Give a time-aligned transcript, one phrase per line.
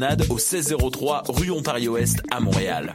[0.00, 2.94] au 1603 rue Ontario-Ouest à Montréal.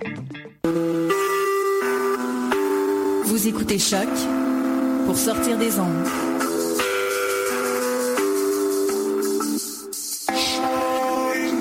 [3.26, 4.08] Vous écoutez Choc
[5.06, 6.08] pour sortir des ondes.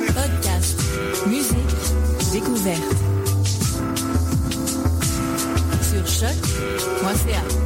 [0.06, 0.80] Podcast,
[1.26, 2.96] musique, découverte.
[5.82, 7.65] Sur choc.ca.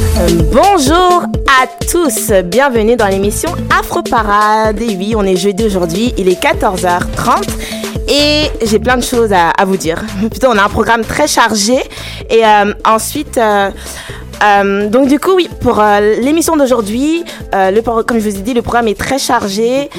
[0.29, 4.79] Bonjour à tous, bienvenue dans l'émission Afro Parade.
[4.79, 7.49] Et oui, on est jeudi aujourd'hui, il est 14h30
[8.07, 9.99] et j'ai plein de choses à, vous dire.
[10.29, 11.77] Plutôt, on a un programme très chargé
[12.29, 13.37] et euh, ensuite.
[13.39, 13.71] Euh,
[14.43, 17.23] euh, donc du coup, oui, pour euh, l'émission d'aujourd'hui,
[17.55, 19.89] euh, comme je vous ai dit, le programme est très chargé.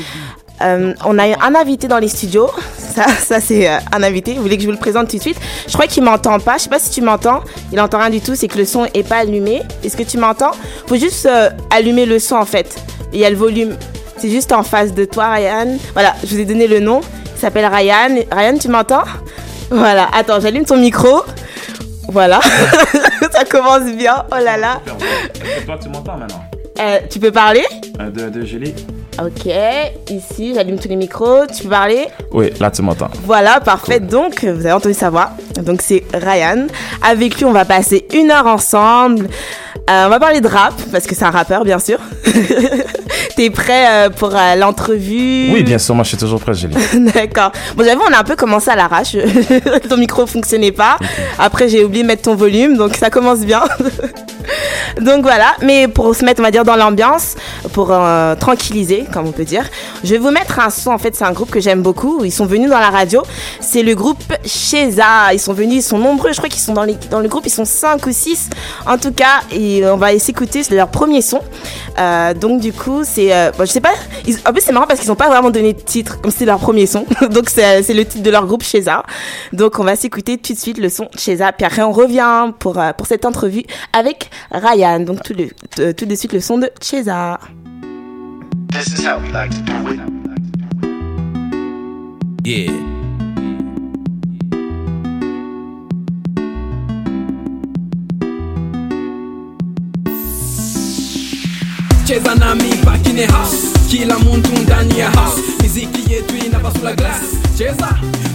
[0.62, 2.50] Euh, on a un invité dans les studios.
[2.94, 4.34] Ça, ça c'est euh, un invité.
[4.34, 5.38] Vous voulez que je vous le présente tout de suite?
[5.66, 6.58] Je crois qu'il m'entend pas.
[6.58, 7.40] Je sais pas si tu m'entends.
[7.72, 8.34] Il entend rien du tout.
[8.34, 9.62] C'est que le son est pas allumé.
[9.84, 10.52] Est-ce que tu m'entends?
[10.86, 12.76] Faut juste euh, allumer le son en fait.
[13.12, 13.76] Il y a le volume.
[14.18, 15.76] C'est juste en face de toi, Ryan.
[15.94, 17.00] Voilà, je vous ai donné le nom.
[17.36, 18.14] Il s'appelle Ryan.
[18.30, 19.04] Ryan, tu m'entends?
[19.70, 20.08] Voilà.
[20.14, 21.22] Attends, j'allume ton micro.
[22.08, 22.40] Voilà.
[23.32, 24.24] ça commence bien.
[24.30, 24.80] Oh là là.
[25.66, 26.44] Toi, tu m'entends maintenant?
[26.80, 27.64] Euh, Tu peux parler?
[27.98, 28.74] De, de Julie
[29.20, 29.52] Ok,
[30.10, 33.10] ici j'allume tous les micros, tu peux parler Oui, là tu m'entends.
[33.24, 33.98] Voilà, parfait.
[33.98, 34.06] Cool.
[34.08, 35.30] Donc, vous avez entendu sa voix.
[35.62, 36.66] Donc, c'est Ryan.
[37.02, 39.28] Avec lui, on va passer une heure ensemble.
[39.90, 41.98] Euh, on va parler de rap, parce que c'est un rappeur, bien sûr.
[43.36, 45.50] T'es prêt euh, pour euh, l'entrevue?
[45.52, 46.76] Oui, bien sûr, moi je suis toujours prêt, Julie.
[47.14, 47.52] D'accord.
[47.76, 49.16] Bon, j'avoue, on a un peu commencé à l'arrache.
[49.88, 50.98] ton micro fonctionnait pas.
[51.38, 53.62] Après, j'ai oublié de mettre ton volume, donc ça commence bien.
[55.00, 57.36] donc voilà, mais pour se mettre, on va dire, dans l'ambiance,
[57.72, 57.96] pour
[58.38, 59.64] tranquilliser, comme on peut dire,
[60.04, 60.90] je vais vous mettre un son.
[60.90, 62.24] En fait, c'est un groupe que j'aime beaucoup.
[62.24, 63.22] Ils sont venus dans la radio.
[63.60, 65.32] C'est le groupe Cheza.
[65.32, 66.32] Ils sont venus, ils sont nombreux.
[66.32, 68.50] Je crois qu'ils sont dans, les, dans le groupe, ils sont 5 ou 6.
[68.86, 70.62] En tout cas, et on va s'écouter.
[70.62, 71.40] C'est leur premier son.
[71.98, 73.34] Euh, donc, du coup, c'est.
[73.34, 73.94] Euh, bon, je sais pas.
[74.26, 76.44] Ils, en plus, c'est marrant parce qu'ils n'ont pas vraiment donné de titre, comme c'est
[76.44, 77.06] leur premier son.
[77.30, 79.02] donc, c'est le titre de leur groupe Cheza.
[79.52, 81.52] Donc, on va s'écouter tout de suite le son Cheza.
[81.52, 85.00] Puis après, on revient pour, euh, pour cette entrevue avec Ryan.
[85.00, 87.38] Donc, tout, le, tout de suite, le son de Cheza.
[88.72, 90.00] This is how we like to do it.
[92.44, 93.01] Yeah.
[102.06, 103.72] Cheza nami back in house.
[103.90, 105.42] Kila muntu ndani ya house.
[105.62, 107.22] Miziki yetu ina basula glass.
[107.58, 107.88] Cheza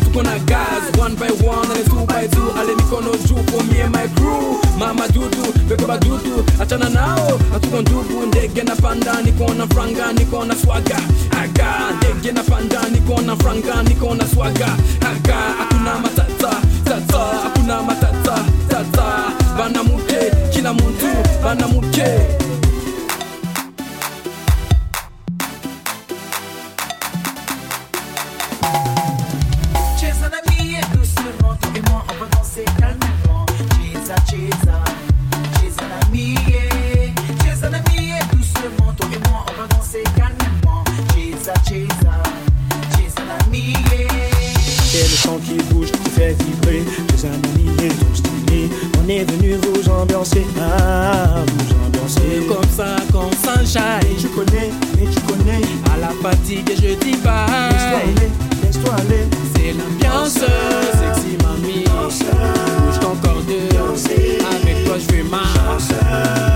[0.03, 2.51] tuko na gas one by one ale two by two.
[2.59, 4.59] Ale mikono juu for me and my crew.
[4.77, 8.25] Mama dudu beko badudu achana nao hatuko ndugu.
[8.27, 10.97] Ndege na panda niko na franga niko na swaga
[11.31, 14.67] aga ndege na panda niko na franga niko na swaga
[15.01, 19.31] aga hakuna matata tata hakuna matata tata.
[19.57, 21.05] Bana muke kila muntu
[21.43, 22.05] bana muke
[45.39, 46.83] qui bouge, qui fait vibrer.
[47.09, 48.69] Les amis et tout stylé.
[49.03, 52.47] On est venu vous ambiancer, ah, vous ambiancer.
[52.47, 53.99] Comme ça, comme sunshine.
[54.03, 55.61] Mais tu connais, mais tu connais.
[55.93, 57.45] À la fatigue, je dis pas.
[58.77, 59.27] Laisse-toi aller.
[59.55, 61.85] C'est l'ambiance, sexy mamie.
[61.85, 63.75] Bouge ton corps de.
[64.55, 66.46] Avec toi, je fais ma.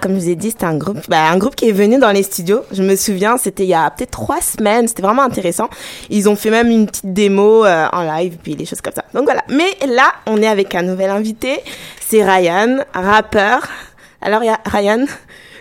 [0.00, 2.10] Comme je vous ai dit, c'était un groupe, bah, un groupe qui est venu dans
[2.10, 2.62] les studios.
[2.72, 4.86] Je me souviens, c'était il y a peut-être trois semaines.
[4.86, 5.68] C'était vraiment intéressant.
[6.10, 9.04] Ils ont fait même une petite démo euh, en live, puis des choses comme ça.
[9.14, 9.42] Donc voilà.
[9.48, 11.60] Mais là, on est avec un nouvel invité.
[12.00, 13.66] C'est Ryan, rappeur.
[14.20, 15.06] Alors, y a Ryan?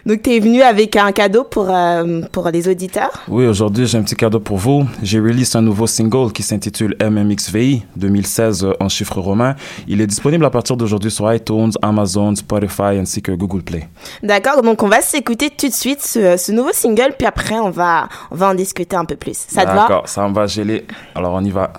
[0.06, 3.12] Donc, tu es venu avec un cadeau pour, euh, pour les auditeurs?
[3.28, 4.86] Oui, aujourd'hui, j'ai un petit cadeau pour vous.
[5.04, 9.56] J'ai release un nouveau single qui s'intitule MMXVI 2016 euh, en chiffres romains.
[9.88, 13.88] Il est disponible à partir d'aujourd'hui sur iTunes, Amazon, Spotify ainsi que Google Play.
[14.24, 17.70] D'accord, donc on va s'écouter tout de suite ce, ce nouveau single, puis après on
[17.70, 19.38] va, on va en discuter un peu plus.
[19.48, 19.76] Ça te va?
[19.76, 20.86] D'accord, ça me va geler.
[21.16, 21.72] Alors, on y va.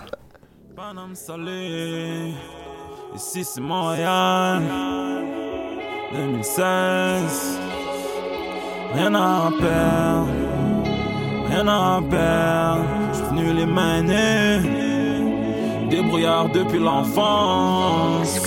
[3.14, 4.62] Ici c'est Montréal,
[6.14, 7.71] 2016.
[8.94, 10.28] Rien à perdre,
[11.48, 12.84] rien à perdre.
[13.12, 13.66] Je suis venu les
[14.02, 18.38] nues, débrouillard depuis l'enfance.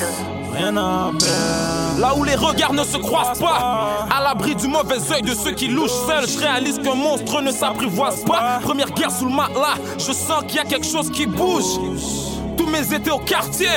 [0.53, 1.99] Rien à perdre.
[1.99, 5.51] Là où les regards ne se croisent pas, à l'abri du mauvais œil de ceux
[5.51, 8.59] qui louchent seuls, je réalise qu'un monstre ne s'apprivoise pas.
[8.61, 11.79] Première guerre sous le matelas, je sens qu'il y a quelque chose qui bouge.
[12.55, 13.67] Tous mes étés au quartier,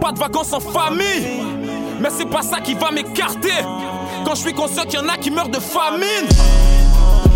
[0.00, 1.40] pas de vacances en famille,
[2.00, 3.64] mais c'est pas ça qui va m'écarter.
[4.24, 6.28] Quand je suis conscient qu'il y en a qui meurent de famine,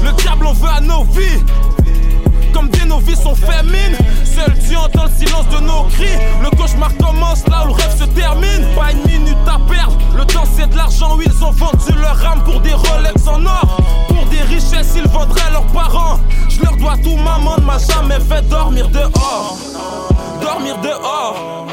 [0.04, 1.42] le diable en veut à nos vies.
[2.52, 3.96] Comme des nos vies sont fémines.
[4.24, 6.16] Seul tu entends le silence de nos cris.
[6.42, 8.66] Le cauchemar commence là où le rêve se termine.
[8.76, 9.96] Pas une minute à perdre.
[10.16, 13.44] Le temps c'est de l'argent où ils ont vendu leur âme Pour des Rolex en
[13.44, 13.76] or.
[14.08, 16.18] Pour des richesses ils vendraient leurs parents.
[16.48, 19.58] Je leur dois tout maman ne m'a jamais fait dormir dehors.
[20.40, 21.65] Dormir dehors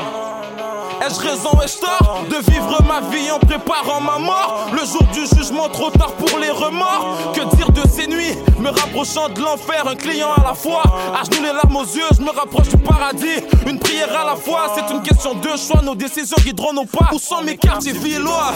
[1.05, 4.67] Ai-je raison, ai-je tort de vivre ma vie en préparant ma mort?
[4.71, 7.33] Le jour du jugement, trop tard pour les remords.
[7.33, 10.83] Que dire de ces nuits, me rapprochant de l'enfer Un client à la fois,
[11.13, 14.73] à les larmes aux yeux Je me rapproche du paradis, une prière à la fois
[14.75, 17.09] C'est une question de choix, nos décisions guideront nos pas.
[17.11, 18.53] Où sont mes quartiers villois?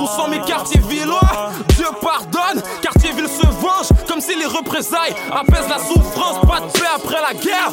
[0.00, 1.52] Où sont mes quartiers villois?
[1.76, 6.40] Dieu pardonne, quartier ville se venge Comme si les représailles apaisent la souffrance.
[6.40, 7.72] Pas de paix après la guerre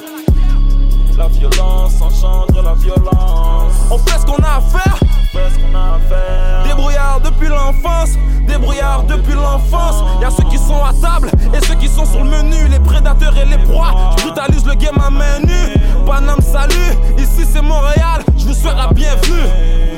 [1.18, 3.74] La violence engendre la violence.
[3.90, 5.00] On fait ce qu'on a à faire.
[5.32, 6.64] Fait ce qu'on a à faire.
[6.64, 8.12] Débrouillard depuis l'enfance,
[8.48, 10.04] débrouillard depuis l'enfance.
[10.22, 12.68] Y'a ceux qui sont à table et ceux qui sont sur le menu.
[12.70, 14.16] Les prédateurs et les proies.
[14.18, 16.06] Je brutalise le game à main nue.
[16.06, 16.94] Paname, salut.
[17.18, 18.24] Ici c'est Montréal.
[18.38, 19.97] Je vous souhaite la bienvenue.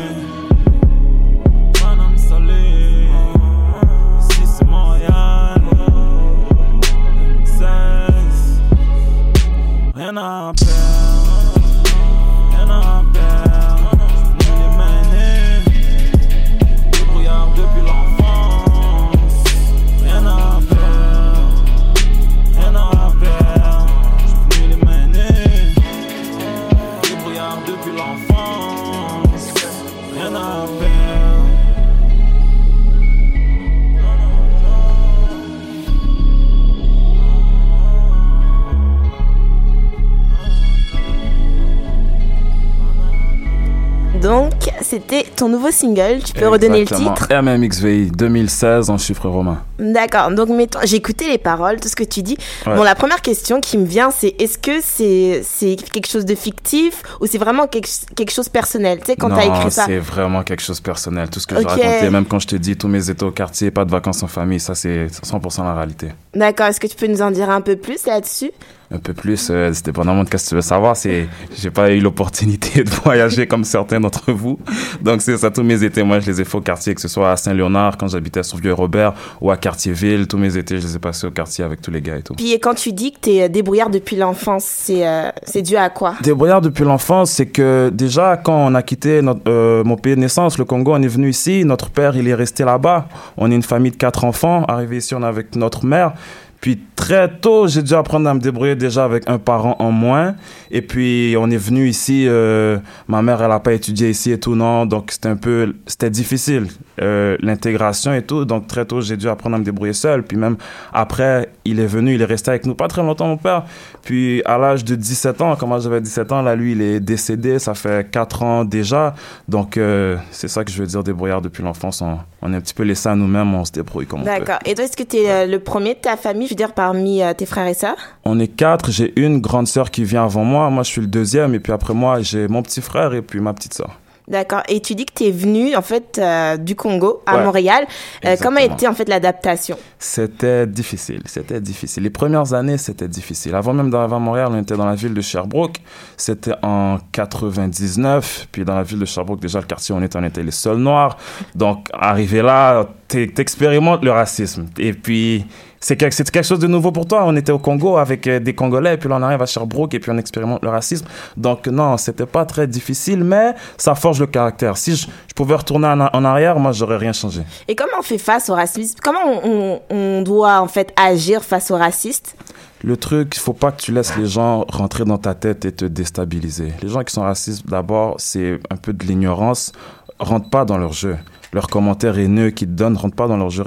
[45.70, 46.24] Nouveau single.
[46.24, 49.62] Tu peux redonner le titre MMXVI 2016 en chiffres romains.
[49.80, 50.32] D'accord.
[50.32, 52.38] Donc, mettons, j'ai écouté les paroles, tout ce que tu dis.
[52.66, 52.76] Ouais.
[52.76, 56.36] Bon, la première question qui me vient, c'est est-ce que c'est c'est quelque chose de
[56.36, 59.00] fictif ou c'est vraiment quelque, quelque chose personnel?
[59.00, 59.86] Tu sais, quand non, t'as écrit ça.
[59.86, 61.30] c'est vraiment quelque chose de personnel.
[61.30, 61.62] Tout ce que Ok.
[61.62, 64.24] je racontais, même quand je te dis tous mes étés au quartier, pas de vacances
[64.24, 66.10] en famille, ça c'est 100% la réalité.
[66.34, 66.68] D'accord.
[66.68, 68.52] Est-ce que tu peux nous en dire un peu plus là-dessus?
[68.91, 70.98] Un peu plus, euh, c'est dépendamment de ce que tu veux savoir.
[70.98, 74.58] C'est, j'ai pas eu l'opportunité de voyager comme certains d'entre vous.
[75.01, 77.08] Donc c'est ça, tous mes étés, moi je les ai fait au quartier, que ce
[77.08, 80.27] soit à Saint-Léonard quand j'habitais sur Vieux-Robert ou à Cartierville.
[80.27, 82.34] Tous mes étés, je les ai passés au quartier avec tous les gars et tout.
[82.34, 85.89] Puis quand tu dis que t'es euh, débrouillard depuis l'enfance, c'est euh, c'est dû à
[85.89, 86.15] quoi?
[86.22, 90.22] Débrouillard depuis l'enfance, c'est que déjà quand on a quitté notre, euh, mon pays de
[90.22, 91.63] naissance, le Congo, on est venu ici.
[91.63, 93.08] Notre père, il est resté là-bas.
[93.38, 94.65] On est une famille de quatre enfants.
[94.67, 96.13] Arrivé ici, on est avec notre mère.
[96.62, 100.36] Puis très tôt, j'ai dû apprendre à me débrouiller déjà avec un parent en moins.
[100.72, 102.25] Et puis on est venu ici.
[102.28, 105.74] euh, ma mère, elle a pas étudié ici et tout non, donc c'était un peu,
[105.88, 106.68] c'était difficile
[107.01, 108.44] euh, l'intégration et tout.
[108.44, 110.24] Donc très tôt, j'ai dû apprendre à me débrouiller seul.
[110.24, 110.58] Puis même
[110.94, 113.63] après, il est venu, il est resté avec nous pas très longtemps, mon père.
[114.04, 117.00] Puis à l'âge de 17 ans, quand moi j'avais 17 ans, là lui, il est
[117.00, 117.58] décédé.
[117.60, 119.16] Ça fait 4 ans déjà.
[119.48, 122.01] Donc euh, c'est ça que je veux dire débrouillard depuis l'enfance.
[122.01, 124.30] On, on est un petit peu laissé à nous-mêmes, on se débrouille comme on peut.
[124.30, 124.60] D'accord.
[124.66, 127.22] Et toi, est-ce que tu es le premier de ta famille, je veux dire, parmi
[127.22, 127.98] euh, tes frères et sœurs?
[128.25, 128.89] On est quatre.
[128.91, 130.70] J'ai une grande sœur qui vient avant moi.
[130.72, 131.53] Moi, je suis le deuxième.
[131.53, 133.91] Et puis après moi, j'ai mon petit frère et puis ma petite sœur.
[134.27, 134.62] D'accord.
[134.70, 137.46] Et tu dis que tu es venu, en fait, euh, du Congo à Ouais.
[137.46, 137.88] Montréal.
[138.25, 139.75] Euh, comment été, en fait, l'adaptation?
[139.98, 141.22] C'était difficile.
[141.25, 142.03] C'était difficile.
[142.03, 143.56] Les premières années, c'était difficile.
[143.56, 145.77] Avant même d'arriver à Montréal, on était dans la ville de Sherbrooke.
[146.15, 148.48] C'était en 99.
[148.51, 150.51] Puis dans la ville de Sherbrooke, déjà, le quartier où on était, on était les
[150.51, 151.18] seuls noirs.
[151.56, 154.68] Donc, arrivé là, t'es- t'expérimentes le racisme.
[154.77, 155.46] Et puis,
[155.80, 157.24] c'est quelque, chose de nouveau pour toi.
[157.26, 159.94] On était au Congo avec euh, des Congolais, et puis là, on arrive à Sherbrooke,
[159.94, 161.06] et puis on expérimente le racisme.
[161.38, 164.78] Donc, non, c'était pas très difficile, mais ça forge le caractère.
[164.78, 167.42] Si je, je pouvais retourner en, en arrière, moi, j'aurais rien changé.
[167.68, 168.98] Et comment on fait face au racisme?
[169.02, 172.36] Comment on, on- on doit, en fait, agir face aux racistes
[172.84, 175.72] Le truc, il faut pas que tu laisses les gens rentrer dans ta tête et
[175.72, 176.74] te déstabiliser.
[176.82, 179.72] Les gens qui sont racistes, d'abord, c'est un peu de l'ignorance.
[180.20, 181.16] Rentre pas dans leur jeu.
[181.51, 183.63] Leurs commentaires haineux qu'ils donnent, rentre pas dans leur jeu.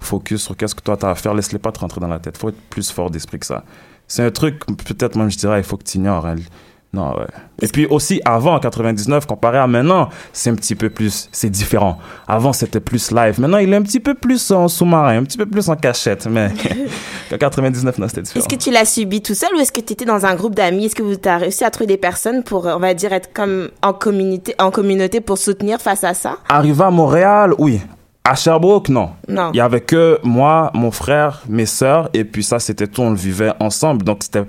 [0.00, 1.34] Focus sur qu'est-ce que toi t'as à faire.
[1.34, 2.36] Laisse-les pas te rentrer dans la tête.
[2.36, 3.64] Faut être plus fort d'esprit que ça.
[4.08, 6.26] C'est un truc, peut-être même je dirais, il faut que tu ignores.
[6.26, 6.36] hein.
[6.96, 7.26] Non, ouais.
[7.60, 11.50] Et puis aussi, avant, en 99, comparé à maintenant, c'est un petit peu plus, c'est
[11.50, 11.98] différent.
[12.26, 13.38] Avant, c'était plus live.
[13.38, 16.26] Maintenant, il est un petit peu plus en sous-marin, un petit peu plus en cachette.
[16.26, 16.50] Mais
[17.32, 18.40] en 99, non, c'était différent.
[18.40, 20.54] Est-ce que tu l'as subi tout seul ou est-ce que tu étais dans un groupe
[20.54, 20.86] d'amis?
[20.86, 23.68] Est-ce que tu as réussi à trouver des personnes pour, on va dire, être comme
[23.82, 26.38] en communauté, en communauté pour soutenir face à ça?
[26.48, 27.82] Arrivé à Montréal, oui.
[28.24, 29.10] À Sherbrooke, non.
[29.28, 29.50] Non.
[29.52, 33.10] Il y avait que moi, mon frère, mes sœurs, et puis ça, c'était tout, on
[33.10, 34.02] le vivait ensemble.
[34.02, 34.44] Donc, c'était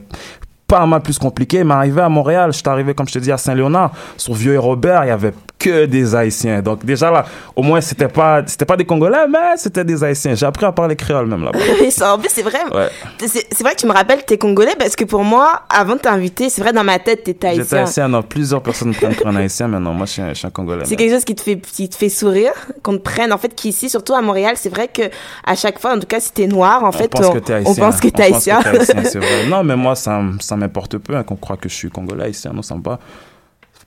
[0.67, 1.63] pas mal plus compliqué.
[1.63, 4.53] Mais arrivé à Montréal, je suis arrivé, comme je te dis, à Saint-Léonard, sur Vieux
[4.53, 6.61] et Robert, il y avait que des Haïtiens.
[6.61, 10.35] Donc, déjà là, au moins, c'était pas, c'était pas des Congolais, mais c'était des Haïtiens.
[10.35, 11.59] J'ai appris à parler créole même là-bas.
[12.07, 12.59] En plus, c'est vrai.
[12.73, 12.89] Ouais.
[13.27, 15.99] C'est vrai que tu me rappelles que t'es congolais parce que pour moi, avant de
[15.99, 17.79] t'inviter, c'est vrai, dans ma tête, t'étais J'étais haïtien.
[17.85, 20.29] haïtien, non, plusieurs personnes me prennent pour un haïtien, mais non, moi, je suis un,
[20.29, 20.85] je suis un Congolais.
[20.85, 23.33] C'est quelque chose qui te fait, qui te fait sourire, qu'on te prenne.
[23.33, 25.03] En fait, qu'ici, surtout à Montréal, c'est vrai que
[25.45, 27.53] à chaque fois, en tout cas, si t'es noir, en fait, on pense que t'es
[27.53, 27.71] haïtien.
[27.71, 28.61] on pense que t'es On pense que haïtien.
[28.61, 29.45] t'es haïtien, vrai.
[29.49, 32.51] Non, mais moi, ça, ça m'importe peu hein, qu'on croit que je suis congolais, haïtien.
[32.53, 32.81] Non, ça me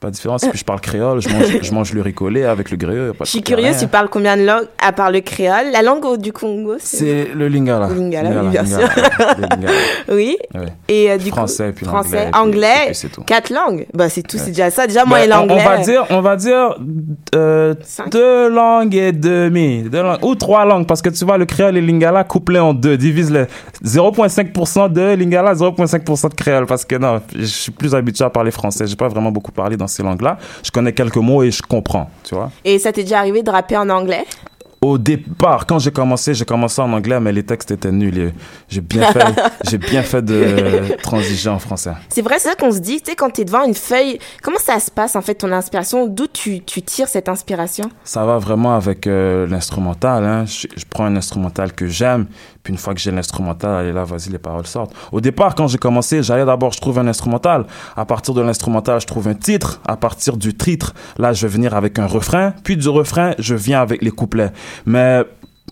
[0.00, 0.06] pas.
[0.06, 0.38] Pas différent.
[0.38, 3.42] Si je parle créole, je mange, je mange le ricolé avec le de Je suis
[3.42, 5.70] curieuse, tu parles combien de langues à part le créole?
[5.72, 7.88] La langue du Congo, C'est le lingala.
[7.88, 8.78] Le lingala, oui, bien sûr.
[8.78, 9.72] lingala.
[10.08, 10.36] Oui.
[10.54, 10.60] Ouais.
[10.88, 13.22] Et euh, du Français, coup, puis français, puis- anglais, puis c'est tout.
[13.22, 13.86] quatre langues.
[13.94, 14.42] Bah c'est tout, Ouais.
[14.44, 14.86] c'est déjà ça.
[14.86, 15.62] Déjà moi Ben, et l'anglais.
[15.64, 16.76] On, va dire, on va dire
[17.34, 17.74] euh,
[18.10, 21.76] deux langues et demie, deux langues, ou trois langues, parce que tu vois, le créole
[21.76, 23.46] et le lingala couplés en deux, divise le
[23.84, 28.50] 0,5% de lingala, 0,5% de créole, parce que non, je suis plus habitué à parler
[28.50, 30.38] français, j'ai pas vraiment beaucoup parlé dans ces langues-là.
[30.62, 32.50] Je connais quelques mots et je comprends, tu vois.
[32.64, 34.24] Et ça t'est déjà arrivé de rapper en anglais?
[34.82, 38.32] Au départ, quand j'ai commencé, j'ai commencé en anglais, mais les textes étaient nuls.
[38.66, 41.92] J'ai bien fait, j'ai bien fait de transiger en français.
[42.08, 44.58] C'est vrai, c'est ça qu'on se dit, tu sais, quand t'es devant une feuille, comment
[44.58, 46.06] ça se passe en fait ton inspiration?
[46.06, 47.90] D'où tu, tu tires cette inspiration?
[48.04, 50.24] Ça va vraiment avec euh, l'instrumental.
[50.24, 50.46] Hein.
[50.46, 52.26] Je, je prends un instrumental que j'aime,
[52.62, 54.94] puis une fois que j'ai l'instrumental, allez là, vas-y, les paroles sortent.
[55.12, 57.66] Au départ, quand j'ai commencé, j'allais d'abord, je trouve un instrumental.
[57.96, 59.80] À partir de l'instrumental, je trouve un titre.
[59.86, 62.52] À partir du titre, là, je vais venir avec un refrain.
[62.62, 64.52] Puis du refrain, je viens avec les couplets.
[64.84, 65.24] Mais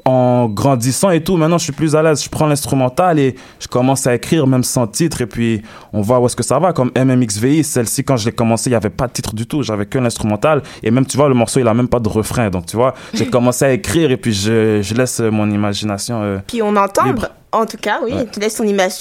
[0.09, 2.23] en grandissant et tout, maintenant je suis plus à l'aise.
[2.25, 5.63] Je prends l'instrumental et je commence à écrire même sans titre et puis
[5.93, 6.73] on voit où est-ce que ça va.
[6.73, 9.63] Comme MMXVI, celle-ci quand je l'ai commencé, il n'y avait pas de titre du tout.
[9.63, 12.49] J'avais que l'instrumental et même tu vois le morceau il a même pas de refrain.
[12.51, 16.21] Donc tu vois, j'ai commencé à écrire et puis je, je laisse mon imagination.
[16.23, 17.29] euh, Puis on entend, libre.
[17.51, 18.27] En tout cas, oui, Ouais.
[18.31, 18.93] tu laisses ton, image,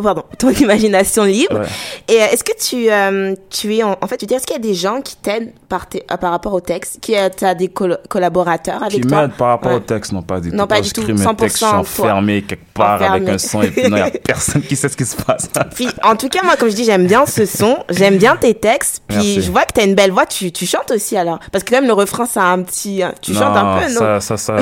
[0.00, 1.58] pardon, ton imagination libre.
[1.60, 1.66] Ouais.
[2.06, 4.54] Et euh, est-ce que tu, euh, tu es, en, en fait, tu dis, est-ce qu'il
[4.54, 6.98] y a des gens qui t'aident par, tes- euh, par rapport au texte?
[7.00, 9.22] Qui as des col- collaborateurs avec Qui toi?
[9.22, 9.78] m'aide par rapport Ouais.
[9.78, 10.56] au texte, non pas du tout.
[10.56, 13.38] Non, pas du tout, j'écris mes textes, je suis 100% enfermé quelque part avec un
[13.38, 15.48] son et puis il n'y a personne qui sait ce qui se passe.
[15.74, 18.54] Puis, en tout cas, moi, comme je dis, j'aime bien ce son, j'aime bien tes
[18.54, 19.02] textes.
[19.08, 19.42] Puis, Merci.
[19.42, 21.40] je vois que tu as une belle voix, tu, tu chantes aussi alors.
[21.50, 23.02] Parce que même le refrain, ça a un petit.
[23.22, 23.98] Tu chantes un peu, non?
[23.98, 24.56] ça, ça, ça,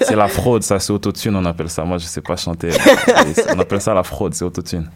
[0.00, 1.84] c'est la fraude, ça, c'est autotune, on appelle ça.
[1.84, 2.70] Moi, je sais pas chanter.
[3.54, 4.88] On appelle ça la fraude, c'est autotune.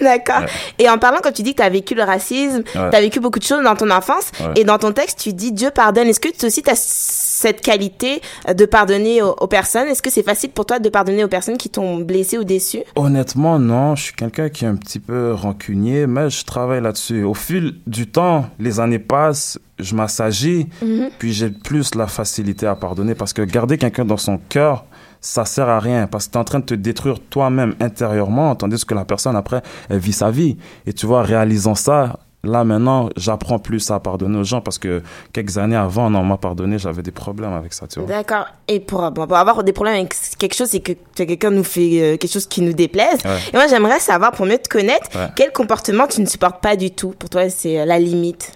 [0.00, 0.40] D'accord.
[0.40, 0.46] Ouais.
[0.78, 2.90] Et en parlant, quand tu dis que tu as vécu le racisme, Ouais.
[2.90, 4.52] tu as vécu beaucoup de choses dans ton enfance, Ouais.
[4.60, 6.08] et dans ton texte, tu dis Dieu pardonne.
[6.08, 9.88] Est-ce que tu aussi as cette qualité euh, de pardonner aux, aux personnes?
[9.88, 12.80] Est-ce que c'est facile pour toi de pardonner aux personnes qui t'ont blessé ou déçu?
[12.96, 13.94] Honnêtement, non.
[13.96, 17.22] Je suis quelqu'un qui est un petit peu rancunier, mais je travaille là-dessus.
[17.24, 21.10] Au fil du temps, les années passent, je m'assagis, Mhm.
[21.18, 24.84] puis j'ai plus la facilité à pardonner parce que garder quelqu'un dans son cœur,
[25.20, 28.54] ça sert à rien parce que tu es en train de te détruire toi-même intérieurement,
[28.54, 30.56] tandis que la personne, après, elle vit sa vie.
[30.86, 35.02] Et tu vois, réalisant ça, là maintenant, j'apprends plus à pardonner aux gens parce que
[35.32, 38.08] quelques années avant, non, on m'a pardonné, j'avais des problèmes avec ça, tu vois.
[38.08, 38.46] D'accord.
[38.66, 41.64] Et pour, bon, pour avoir des problèmes avec quelque chose, c'est que que quelqu'un nous
[41.64, 43.18] fait euh, quelque chose qui nous déplaise.
[43.26, 43.38] Ouais.
[43.52, 45.28] Et moi, j'aimerais savoir, pour mieux te connaître, Ouais.
[45.36, 47.10] quel comportement tu ne supportes pas du tout.
[47.10, 48.52] Pour toi, c'est euh, la limite.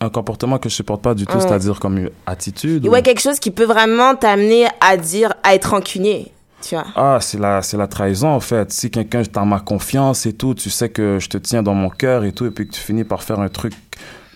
[0.00, 1.40] Un comportement que je supporte pas du tout, Ouais.
[1.40, 2.84] c'est-à-dire comme une attitude.
[2.84, 6.32] Et ou- ouais, quelque chose qui peut vraiment t'amener à dire, à être rancunier.
[6.62, 6.84] Tu vois.
[6.96, 8.72] Ah, c'est la, c'est la trahison, en fait.
[8.72, 11.88] Si quelqu'un t'a ma confiance et tout, tu sais que je te tiens dans mon
[11.88, 13.72] cœur et tout, et puis que tu finis par faire un truc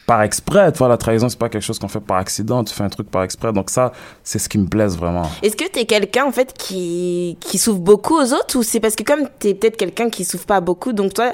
[0.07, 0.71] par exprès.
[0.73, 2.89] Tu vois, la trahison, c'est pas quelque chose qu'on fait par accident, tu fais un
[2.89, 3.53] truc par exprès.
[3.53, 3.93] Donc ça,
[4.25, 5.29] c'est ce qui me blesse vraiment.
[5.43, 8.95] Est-ce que t'es quelqu'un, en fait, qui, qui souffre beaucoup aux autres ou c'est parce
[8.97, 11.33] que comme t'es peut-être quelqu'un qui souffre pas beaucoup, donc toi,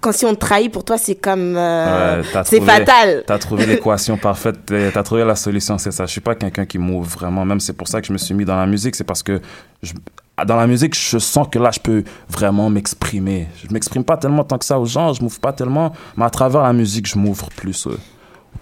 [0.00, 3.24] quand si on te trahit, pour toi, c'est comme, euh, Ouais, c'est fatal.
[3.26, 6.06] T'as trouvé l'équation parfaite, t'as trouvé la solution, c'est ça.
[6.06, 8.34] Je suis pas quelqu'un qui m'ouvre vraiment, même c'est pour ça que je me suis
[8.34, 9.40] mis dans la musique, c'est parce que
[9.82, 9.92] je-
[10.46, 13.46] dans la musique, je sens que là, je peux vraiment m'exprimer.
[13.62, 16.30] Je m'exprime pas tellement tant que ça aux gens, je m'ouvre pas tellement, mais à
[16.30, 17.98] travers la musique, je m'ouvre plus euh,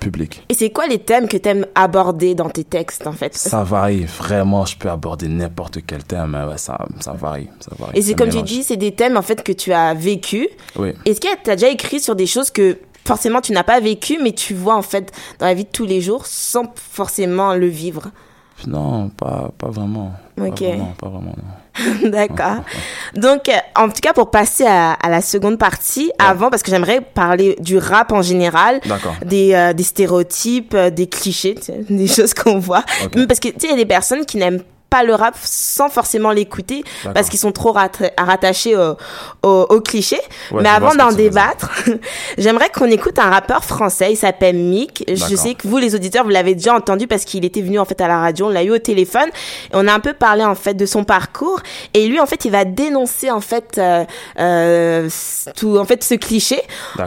[0.01, 0.45] public.
[0.49, 3.35] Et c'est quoi les thèmes que t'aimes aborder dans tes textes, en fait?
[3.37, 7.73] Ça varie, vraiment, je peux aborder n'importe quel thème, mais ouais, ça, ça varie, ça
[7.79, 7.99] varie.
[7.99, 10.49] Et c'est comme tu dis, c'est des thèmes, en fait, que tu as vécu.
[10.77, 10.93] Oui.
[11.05, 14.19] Est-ce que tu as déjà écrit sur des choses que forcément tu n'as pas vécu,
[14.23, 17.67] mais tu vois en fait dans la vie de tous les jours sans forcément le
[17.67, 18.11] vivre?
[18.67, 20.13] Non, pas, pas vraiment.
[20.39, 20.47] Ok.
[20.47, 21.55] Pas vraiment, pas vraiment, non.
[22.05, 22.63] D'accord.
[23.15, 26.71] Donc, euh, en tout cas, pour passer à, à la seconde partie, avant, parce que
[26.71, 28.81] j'aimerais parler du rap en général,
[29.25, 31.55] des, euh, des stéréotypes, euh, des clichés,
[31.91, 32.85] des choses qu'on voit.
[33.27, 35.89] Parce que, tu sais, il y a des personnes qui n'aiment pas le rap sans
[35.91, 36.83] forcément l'écouter
[37.15, 38.97] parce qu'ils sont trop rat- rattachés au,
[39.43, 40.19] au, au cliché.
[40.51, 41.71] Ouais, Mais avant d'en débattre,
[42.39, 44.13] j'aimerais qu'on écoute un rappeur français.
[44.13, 45.05] Il s'appelle Mick.
[45.09, 47.85] Je sais que vous, les auditeurs, vous l'avez déjà entendu parce qu'il était venu en
[47.85, 48.47] fait à la radio.
[48.47, 51.05] On l'a eu au téléphone et on a un peu parlé en fait de son
[51.05, 51.61] parcours.
[51.95, 54.05] Et lui, en fait, il va dénoncer en fait euh,
[54.39, 55.09] euh,
[55.57, 56.61] tout en fait ce cliché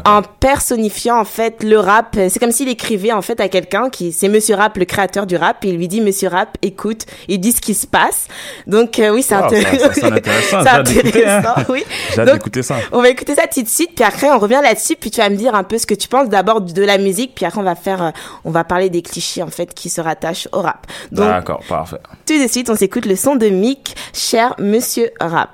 [0.05, 2.15] en personnifiant en fait le rap.
[2.29, 5.35] C'est comme s'il écrivait en fait à quelqu'un qui c'est Monsieur Rap, le créateur du
[5.35, 5.63] rap.
[5.65, 8.27] Et il lui dit Monsieur Rap, écoute, il dit ce qui se passe.
[8.67, 9.93] Donc euh, oui, c'est Wow, ça- intéressant.
[10.01, 10.57] ça intéressant.
[10.59, 10.83] Hein.
[11.05, 11.83] intéressant, oui.
[12.13, 12.75] J'ai hâte d'écouter ça.
[12.91, 15.29] on va écouter ça tout de suite, puis après on revient là-dessus, puis tu vas
[15.29, 17.63] me dire un peu ce que tu penses d'abord de la musique, puis après on
[17.63, 18.09] va faire, euh,
[18.43, 20.85] on va parler des clichés en fait qui se rattachent au rap.
[21.11, 21.97] Donc D'accord, parfait.
[22.25, 25.49] tout de suite, on s'écoute le son de Mick, cher Monsieur Rap.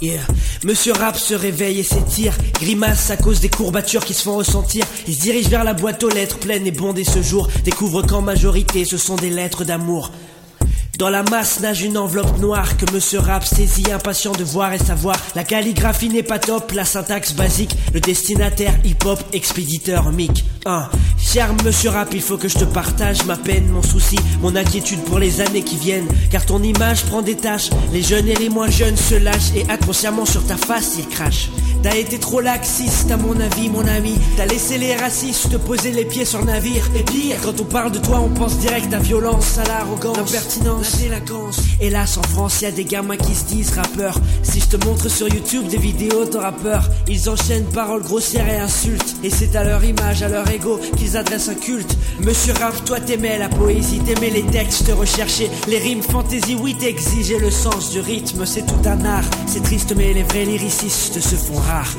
[0.00, 0.20] Yeah.
[0.64, 4.86] Monsieur Rap se réveille et s'étire, grimace à cause des courbatures qui se font ressentir.
[5.06, 8.22] Il se dirige vers la boîte aux lettres pleine et bondée ce jour, découvre qu'en
[8.22, 10.10] majorité ce sont des lettres d'amour.
[10.98, 14.78] Dans la masse nage une enveloppe noire que Monsieur Rap saisit, impatient de voir et
[14.78, 15.16] savoir.
[15.34, 17.76] La calligraphie n'est pas top, la syntaxe basique.
[17.92, 20.44] Le destinataire hip-hop, expéditeur mic.
[20.64, 20.88] 1.
[21.18, 25.02] Cher Monsieur Rap, il faut que je te partage ma peine, mon souci, mon inquiétude
[25.04, 26.06] pour les années qui viennent.
[26.30, 29.68] Car ton image prend des tâches, les jeunes et les moins jeunes se lâchent et
[29.70, 31.50] inconsciemment sur ta face ils crachent.
[31.82, 34.14] T'as été trop laxiste à mon avis, mon ami.
[34.38, 36.88] T'as laissé les racistes te poser les pieds sur navire.
[36.96, 40.92] Et pire, quand on parle de toi, on pense direct à violence, à l'arrogance, l'impertinence,
[40.92, 41.60] la délinquance.
[41.80, 44.18] Hélas, en France, y des gamins qui se disent rappeurs.
[44.42, 48.56] Si je te montre sur YouTube des vidéos de rappeurs, ils enchaînent paroles grossières et
[48.56, 49.16] insultes.
[49.22, 50.50] Et c'est à leur image, à leur
[50.96, 51.96] qu'ils adressent un culte.
[52.20, 57.38] Monsieur Rap, toi t'aimais la poésie, t'aimais les textes recherchés, les rimes fantaisie, oui t'exigeais
[57.38, 59.24] le sens du rythme, c'est tout un art.
[59.46, 61.94] C'est triste, mais les vrais lyricistes se font rares.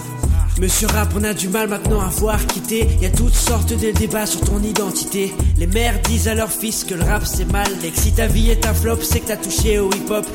[0.58, 2.88] Monsieur Rap, on a du mal maintenant à voir quitter.
[3.02, 5.34] Y a toutes sortes de débats sur ton identité.
[5.58, 7.72] Les mères disent à leurs fils que le rap c'est mal.
[7.82, 10.26] Et que si ta vie est un flop, c'est que t'as touché au hip-hop.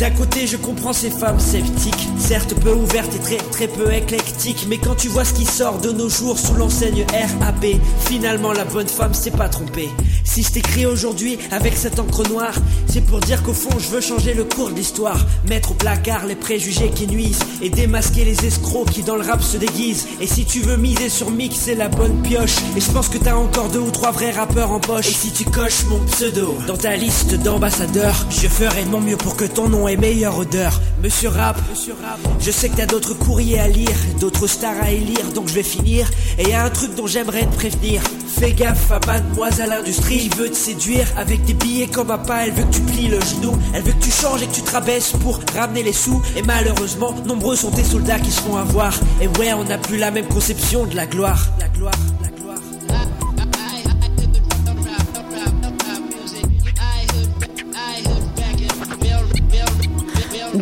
[0.00, 2.08] D'un côté, je comprends ces femmes sceptiques.
[2.18, 4.66] Certes peu ouvertes et très très peu éclectiques.
[4.68, 7.06] Mais quand tu vois ce qui sort de nos jours sous l'enseigne
[7.40, 7.64] RAP,
[8.00, 9.88] finalement la bonne femme s'est pas trompée.
[10.24, 12.54] Si je t'écris aujourd'hui avec cette encre noire,
[12.88, 15.24] c'est pour dire qu'au fond je veux changer le cours de l'histoire.
[15.48, 19.42] Mettre au placard les préjugés qui nuisent et démasquer les escrocs qui dans le rap
[19.42, 20.08] se déguisent.
[20.20, 22.56] Et si tu veux miser sur Mick, c'est la bonne pioche.
[22.76, 25.08] Et je pense que t'as encore deux ou trois vrais rappeurs en poche.
[25.08, 29.16] Et si tu coches mon pseudo dans ta liste d'ambassadeurs, je ferai de mon mieux
[29.16, 30.80] pour que ton nom ait meilleure odeur.
[31.02, 34.90] Monsieur Rap, Monsieur Rap, je sais que t'as d'autres courriers à lire, d'autres stars à
[34.90, 36.10] élire, donc je vais finir.
[36.38, 38.02] Et y a un truc dont j'aimerais te prévenir.
[38.38, 42.46] Fais gaffe à mademoiselle industrie, il veut te séduire avec des billets comme un pas,
[42.46, 44.62] elle veut que tu plies le genou, elle veut que tu changes et que tu
[44.62, 46.22] te rabaisses pour ramener les sous.
[46.36, 48.92] Et malheureusement, nombreux sont tes soldats qui se font avoir.
[49.20, 51.48] Et ouais, on n'a plus la même conception de la gloire.
[51.60, 52.35] La gloire, la gloire.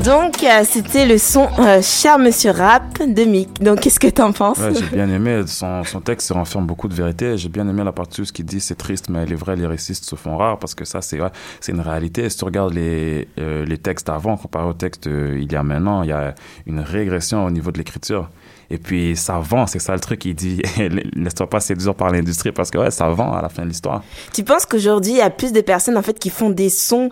[0.04, 3.62] Donc, euh, c'était le son euh, Cher Monsieur Rap de Mick.
[3.62, 4.58] Donc, qu'est-ce que t'en penses?
[4.58, 5.44] Ouais, j'ai bien aimé.
[5.46, 7.38] Son, son texte se renferme beaucoup de vérité.
[7.38, 10.04] J'ai bien aimé la partie où ce qu'il dit c'est triste, mais les vrais lyricistes
[10.04, 12.28] se font rares parce que ça, c'est ouais, c'est une réalité.
[12.28, 15.62] Si tu regardes les, euh, les textes avant comparé aux textes euh, il y a
[15.62, 16.34] maintenant, il y a
[16.66, 18.28] une régression au niveau de l'écriture.
[18.70, 20.24] Et puis, ça vend, c'est ça le truc.
[20.24, 20.60] Il dit
[21.14, 24.02] Laisse-toi pas séduire par l'industrie parce que ouais, ça vend à la fin de l'histoire.
[24.32, 27.08] Tu penses qu'aujourd'hui, il y a plus de personnes en fait qui font des sons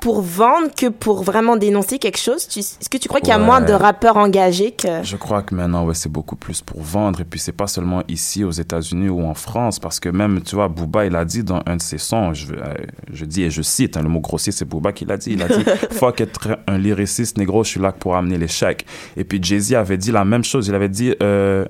[0.00, 2.46] pour vendre que pour vraiment dénoncer quelque chose?
[2.56, 3.44] Est-ce que tu crois qu'il y a Ouais.
[3.44, 5.02] moins de rappeurs engagés que...
[5.02, 7.20] Je crois que maintenant, ouais, c'est beaucoup plus pour vendre.
[7.20, 10.54] Et puis, c'est pas seulement ici aux États-Unis ou en France, parce que même, tu
[10.54, 12.74] vois, Booba, il a dit dans un de ses sons, je, euh,
[13.12, 15.32] je dis et je cite, hein, le mot grossier, c'est Booba qui l'a dit.
[15.32, 18.84] Il a dit Fuck être un lyriciste négro, je suis là pour amener l'échec.
[19.16, 20.68] Et puis, Jay-Z avait dit la même chose.
[20.68, 21.14] Il avait dit.
[21.22, 21.64] Euh,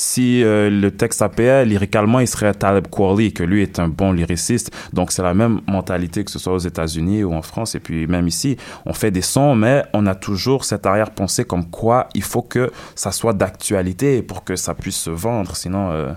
[0.00, 4.12] si euh, le texte s'appelait lyricalement, il serait Talib Kweli, que lui est un bon
[4.12, 4.74] lyriciste.
[4.94, 7.74] Donc, c'est la même mentalité que ce soit aux États-Unis ou en France.
[7.74, 11.68] Et puis, même ici, on fait des sons, mais on a toujours cette arrière-pensée comme
[11.68, 15.54] quoi il faut que ça soit d'actualité pour que ça puisse se vendre.
[15.54, 16.12] Sinon, euh,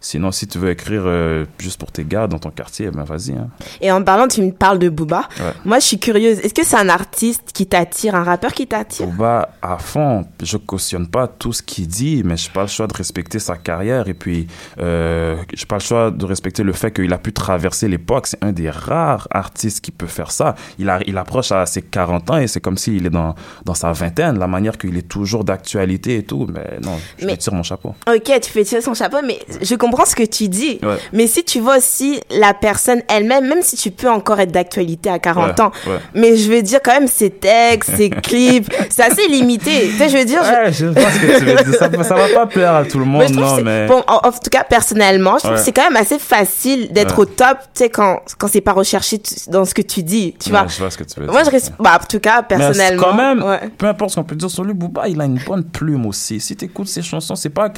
[0.00, 3.32] sinon si tu veux écrire euh, juste pour tes gars dans ton quartier, ben vas-y.
[3.32, 3.48] Hein.
[3.80, 5.28] Et en parlant, tu me parles de Booba.
[5.40, 5.52] Ouais.
[5.64, 6.38] Moi, je suis curieuse.
[6.40, 9.06] Est-ce que c'est un artiste qui t'attire, un rappeur qui t'attire?
[9.06, 12.86] Booba, à fond, je cautionne pas tout ce qu'il dit, mais j'ai pas le choix
[12.86, 14.46] de respecter sa carrière et puis
[14.78, 18.26] euh, j'ai pas le choix de respecter le fait qu'il a pu traverser l'époque.
[18.26, 20.54] C'est un des rares artistes qui peut faire ça.
[20.78, 23.74] Il, a, il approche à ses 40 ans et c'est comme s'il est dans, dans
[23.74, 26.46] sa vingtaine, la manière qu'il est toujours d'actualité et tout.
[26.52, 27.94] Mais non, je Mais- tire mon chapeau.
[28.08, 30.78] Ok, tu fais tirer son chapeau, mais je comprends ce que tu dis.
[30.82, 30.96] Ouais.
[31.12, 35.10] Mais si tu vois aussi la personne elle-même, même si tu peux encore être d'actualité
[35.10, 35.98] à 40 Ouais, ans, ouais.
[36.14, 39.88] mais je veux dire quand même ses textes, ses clips, c'est assez limité.
[39.90, 40.42] Tu sais, je veux dire...
[40.42, 41.74] je- Ouais, je vois ce que tu veux dire.
[41.78, 43.86] Ça, ça va pas plaire à tout le monde, Mais non, mais.
[43.86, 47.18] Bon, en, en tout cas, personnellement, je trouve que c'est quand même assez facile d'être
[47.18, 50.50] au top, tu sais, quand, quand c'est pas recherché dans ce que tu dis, tu
[50.50, 50.66] vois.
[50.68, 51.44] je vois ce que tu veux Moi, dire.
[51.46, 53.02] je reste, bah, en tout cas, Mais personnellement.
[53.02, 53.60] quand même, ouais.
[53.76, 56.40] peu importe ce qu'on peut dire sur lui, Booba, il a une bonne plume aussi.
[56.40, 57.70] Si tu écoutes ses chansons, c'est pas.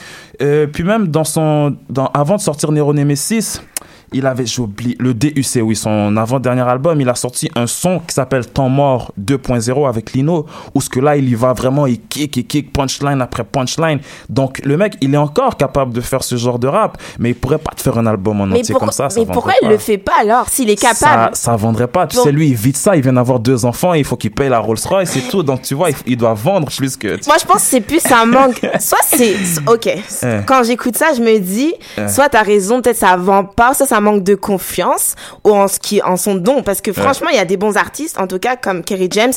[0.42, 1.76] euh, puis même dans son.
[2.14, 3.62] Avant de sortir Nero Nemesis,
[4.12, 8.14] il avait, j'oublie, le DUC, oui, son avant-dernier album, il a sorti un son qui
[8.14, 12.00] s'appelle Temps mort 2.0 avec Lino, où ce que là, il y va vraiment, il
[12.00, 14.00] kick, il kick, punchline après punchline.
[14.28, 17.34] Donc, le mec, il est encore capable de faire ce genre de rap, mais il
[17.34, 19.10] pourrait pas te faire un album en Mais, entier comme ça.
[19.10, 19.72] ça mais pourquoi il pas.
[19.72, 21.36] le fait pas alors, s'il est Ça, capable?
[21.36, 22.06] ça vendrait pas.
[22.06, 22.24] Tu Bon.
[22.24, 22.96] sais, lui, il vit ça.
[22.96, 23.94] Il vient d'avoir deux enfants.
[23.94, 25.42] Il faut qu'il paye la Rolls Royce et tout.
[25.42, 27.08] Donc, tu vois, il, il doit vendre plus que.
[27.26, 28.60] Moi, je pense que c'est plus un manque.
[28.80, 29.36] Soit c'est.
[29.66, 29.86] Ok.
[29.86, 30.00] Eh.
[30.46, 32.08] Quand j'écoute ça, je me dis, Eh.
[32.08, 35.78] soit t'as raison, peut-être ça vend pas, soit ça manque de confiance ou en, ce
[35.78, 36.62] qui, en son don.
[36.62, 39.32] Parce que franchement, il y a des bons artistes, en tout cas, comme Kerry James,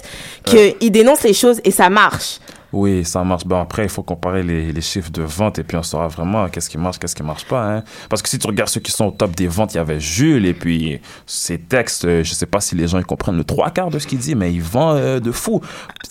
[0.46, 2.40] qui ils dénoncent les choses et ça marche.
[2.74, 3.46] Oui, ça marche.
[3.46, 6.48] Bon, après, il faut comparer les, les chiffres de vente et puis on saura vraiment
[6.50, 7.64] qu'est-ce qui marche, qu'est-ce qui marche pas.
[7.64, 7.84] Hein.
[8.10, 10.00] Parce que si tu regardes ceux qui sont au top des ventes, il y avait
[10.00, 13.44] Jules et puis ses textes, euh, je sais pas si les gens ils comprennent le
[13.44, 15.62] trois quarts de ce qu'il dit, mais il vend euh, de fou.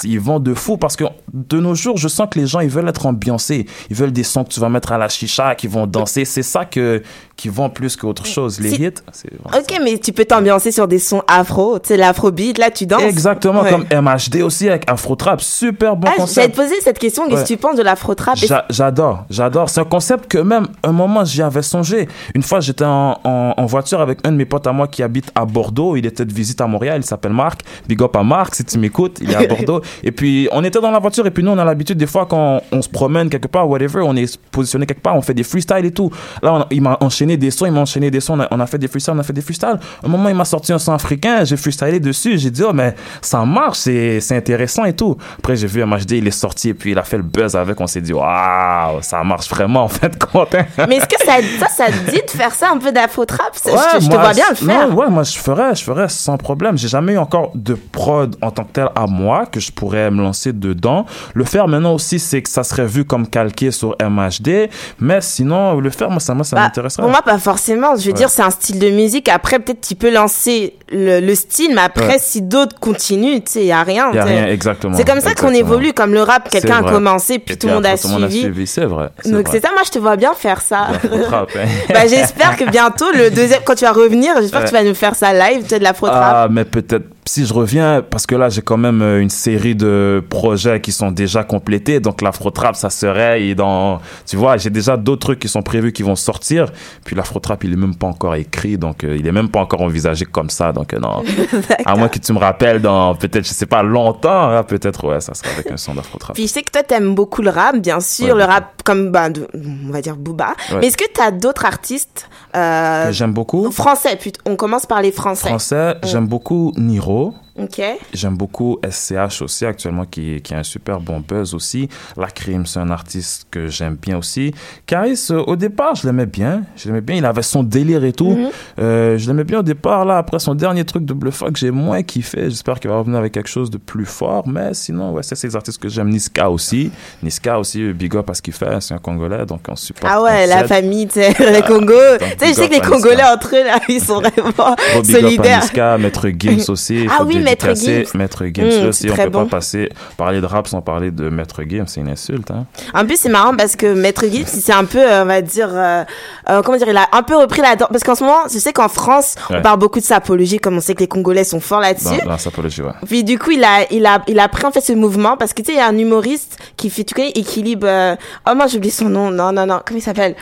[0.04, 2.70] Il vend de fou parce que de nos jours, je sens que les gens ils
[2.70, 3.66] veulent être ambiancés.
[3.90, 6.24] Ils veulent des sons que tu vas mettre à la chicha, qui vont danser.
[6.24, 7.02] C'est ça que
[7.36, 8.60] qui vend plus qu'autre chose.
[8.60, 12.58] Les hits, c'est Ok, mais tu peux t'ambiancer sur des sons afro, tu sais, l'afrobeat,
[12.58, 13.02] là, tu danses.
[13.02, 13.70] Exactement Ouais.
[13.70, 16.51] comme MHD aussi avec Afro Trap, super bon Ah, concept.
[16.52, 18.38] Poser cette question, qu'est-ce que tu penses de l'afro-trap
[18.70, 19.68] J'adore, j'adore.
[19.68, 22.08] C'est un concept que même un moment j'y avais songé.
[22.34, 25.02] Une fois j'étais en, en, en voiture avec un de mes potes à moi qui
[25.02, 25.96] habite à Bordeaux.
[25.96, 27.00] Il était de visite à Montréal.
[27.02, 27.62] Il s'appelle Marc.
[27.88, 29.18] Big up à Marc si tu m'écoutes.
[29.20, 29.80] Il est à Bordeaux.
[30.02, 32.26] et puis on était dans la voiture et puis nous on a l'habitude des fois
[32.26, 35.42] quand on se promène quelque part, whatever, on est positionné quelque part, on fait des
[35.42, 36.10] freestyles et tout.
[36.42, 38.34] Là on il m'a enchaîné des sons, il m'a enchaîné des sons.
[38.34, 39.78] On a, on a fait des freestyles, on a fait des freestyles.
[40.04, 41.44] Un moment il m'a sorti un son africain.
[41.44, 42.38] J'ai freestylé dessus.
[42.38, 45.16] J'ai dit oh mais ça marche, c'est c'est intéressant et tout.
[45.38, 47.80] Après j'ai vu MHD, il est sorti et puis il a fait le buzz avec.
[47.80, 50.64] On s'est dit, waouh, ça marche vraiment en fait, Quentin.
[50.88, 53.70] Mais est-ce que ça, ça, ça te dit de faire ça un peu d'afro-trap Je-
[53.70, 54.88] Ouais, je, je te vois bien le faire?
[54.88, 56.76] Non, ouais, moi je ferais, je ferais sans problème.
[56.76, 60.10] J'ai jamais eu encore de prod en tant que tel à moi que je pourrais
[60.10, 61.06] me lancer dedans.
[61.34, 64.68] Le faire maintenant aussi, c'est que ça serait vu comme calqué sur MHD.
[64.98, 67.02] Mais sinon, le faire, moi, ça, moi, ça Bah, m'intéresserait.
[67.02, 67.96] pour moi, pas forcément.
[67.96, 68.12] Je veux Ouais.
[68.14, 69.28] dire, c'est un style de musique.
[69.28, 72.18] Après, peut-être tu peux lancer le, le style, mais après, Ouais.
[72.18, 74.10] si d'autres continuent, tu sais, il y a rien.
[74.12, 74.34] Y a tu sais.
[74.34, 74.96] rien, exactement.
[74.96, 75.92] C'est comme ça qu'on évolue.
[75.92, 78.24] Comme le rap, quelqu'un a commencé, puis tout le monde a après, tout le monde
[78.24, 78.66] a suivi.
[78.66, 79.10] c'est vrai.
[79.24, 80.88] Donc c'est ça, moi je te vois bien faire ça.
[81.32, 81.46] Hein.
[81.88, 84.94] bah, j'espère que bientôt, le deuxième, quand tu vas revenir, j'espère que tu vas nous
[84.94, 86.34] faire ça live, tu sais, de l'afro-trap.
[86.34, 89.76] Ah, mais peut-être si je reviens, parce que là, j'ai quand même euh, une série
[89.76, 92.00] de projets qui sont déjà complétés.
[92.00, 95.92] Donc, l'afro-trap, ça serait, et dans, tu vois, j'ai déjà d'autres trucs qui sont prévus
[95.92, 96.66] qui vont sortir.
[97.04, 98.76] Puis l'afro-trap, il est même pas encore écrit.
[98.76, 100.72] Donc, euh, il est même pas encore envisagé comme ça.
[100.72, 101.22] Donc, euh, non.
[101.86, 105.20] à moins que tu me rappelles dans, peut-être, je sais pas, longtemps, hein, peut-être, ouais,
[105.20, 106.34] ça sera avec un son d'afro-trap.
[106.34, 109.12] Puis je sais que toi t'aimes beaucoup le rap, bien sûr, Ouais, le rap comme
[109.12, 109.46] de-
[109.88, 110.54] on va dire Booba.
[110.72, 110.78] Ouais.
[110.80, 113.70] Mais est-ce que t'as d'autres artistes euh, Que j'aime beaucoup?
[113.70, 115.48] français Puis on commence par les français.
[115.48, 117.11] Français, j'aime beaucoup Niro.
[117.12, 117.82] errou Ok.
[118.14, 121.88] J'aime beaucoup SCH aussi actuellement qui, qui a un super bon buzz aussi.
[122.16, 124.54] La Crime, c'est un artiste que j'aime bien aussi.
[124.86, 126.62] Caris, euh, au départ, je l'aimais bien.
[126.76, 127.16] Je l'aimais bien.
[127.16, 128.30] Il avait son délire et tout.
[128.30, 128.48] Mhm.
[128.78, 130.06] Euh, je l'aimais bien au départ.
[130.06, 132.44] Là, après son dernier truc de Bluffog, j'ai moins kiffé.
[132.48, 134.48] J'espère qu'il va revenir avec quelque chose de plus fort.
[134.48, 136.08] Mais sinon, ouais, c'est les artistes que j'aime.
[136.08, 136.90] Niska aussi.
[137.22, 138.80] Niska aussi, big up à ce qu'il fait.
[138.80, 140.10] C'est un Congolais, donc on supporte.
[140.10, 142.18] Ah ouais, la famille, tu sais, les Congos.
[142.18, 145.16] Tu sais, je sais que les Congolais entre eux, là, ils sont vraiment Gros big
[145.16, 145.60] up à solidaires.
[145.60, 147.02] Niska, Maître Gims aussi.
[147.02, 148.04] il Ah oui, Maître Gims.
[148.14, 149.02] Maître Gims Mm, aussi.
[149.02, 149.44] c'est On peut bon.
[149.44, 151.86] pas passer, parler de rap sans parler de Maître Gims.
[151.86, 152.66] C'est une insulte, hein.
[152.94, 155.68] En plus, c'est marrant parce que Maître Gims, c'est un peu, euh, on va dire,
[155.72, 156.04] euh,
[156.50, 157.88] euh, comment dire, il a un peu repris la danse.
[157.90, 160.80] Parce qu'en ce moment, je sais qu'en France, on parle beaucoup de sapologie, comme on
[160.80, 162.18] sait que les Congolais sont forts là-dessus.
[162.24, 162.92] Dans, dans sapologie, ouais.
[163.06, 165.52] Puis du coup, il a, il a, il a pris en fait ce mouvement parce
[165.52, 167.86] que tu sais, il y a un humoriste qui fait, tu connais, équilibre.
[167.88, 168.16] euh,
[168.48, 169.30] Oh moi, j'ai oublié son nom.
[169.30, 169.80] Non, non, non.
[169.86, 170.34] Comment il s'appelle?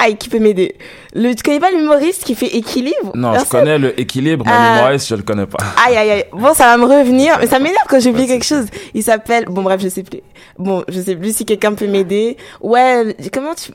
[0.00, 0.76] Aïe, qui peut m'aider
[1.14, 3.12] Le, tu connais pas l'humoriste qui fait équilibre?
[3.14, 5.58] Non, je connais le équilibre, mais Euh, l'humoriste, je le connais pas.
[5.86, 6.24] Aïe, aïe, aïe.
[6.32, 8.66] Bon, ça va me revenir, mais ça m'énerve quand j'oublie quelque chose.
[8.94, 10.20] Il s'appelle, bon, bref, je sais plus.
[10.58, 12.36] Bon, je sais plus si quelqu'un peut m'aider.
[12.60, 13.72] Ouais, comment tu...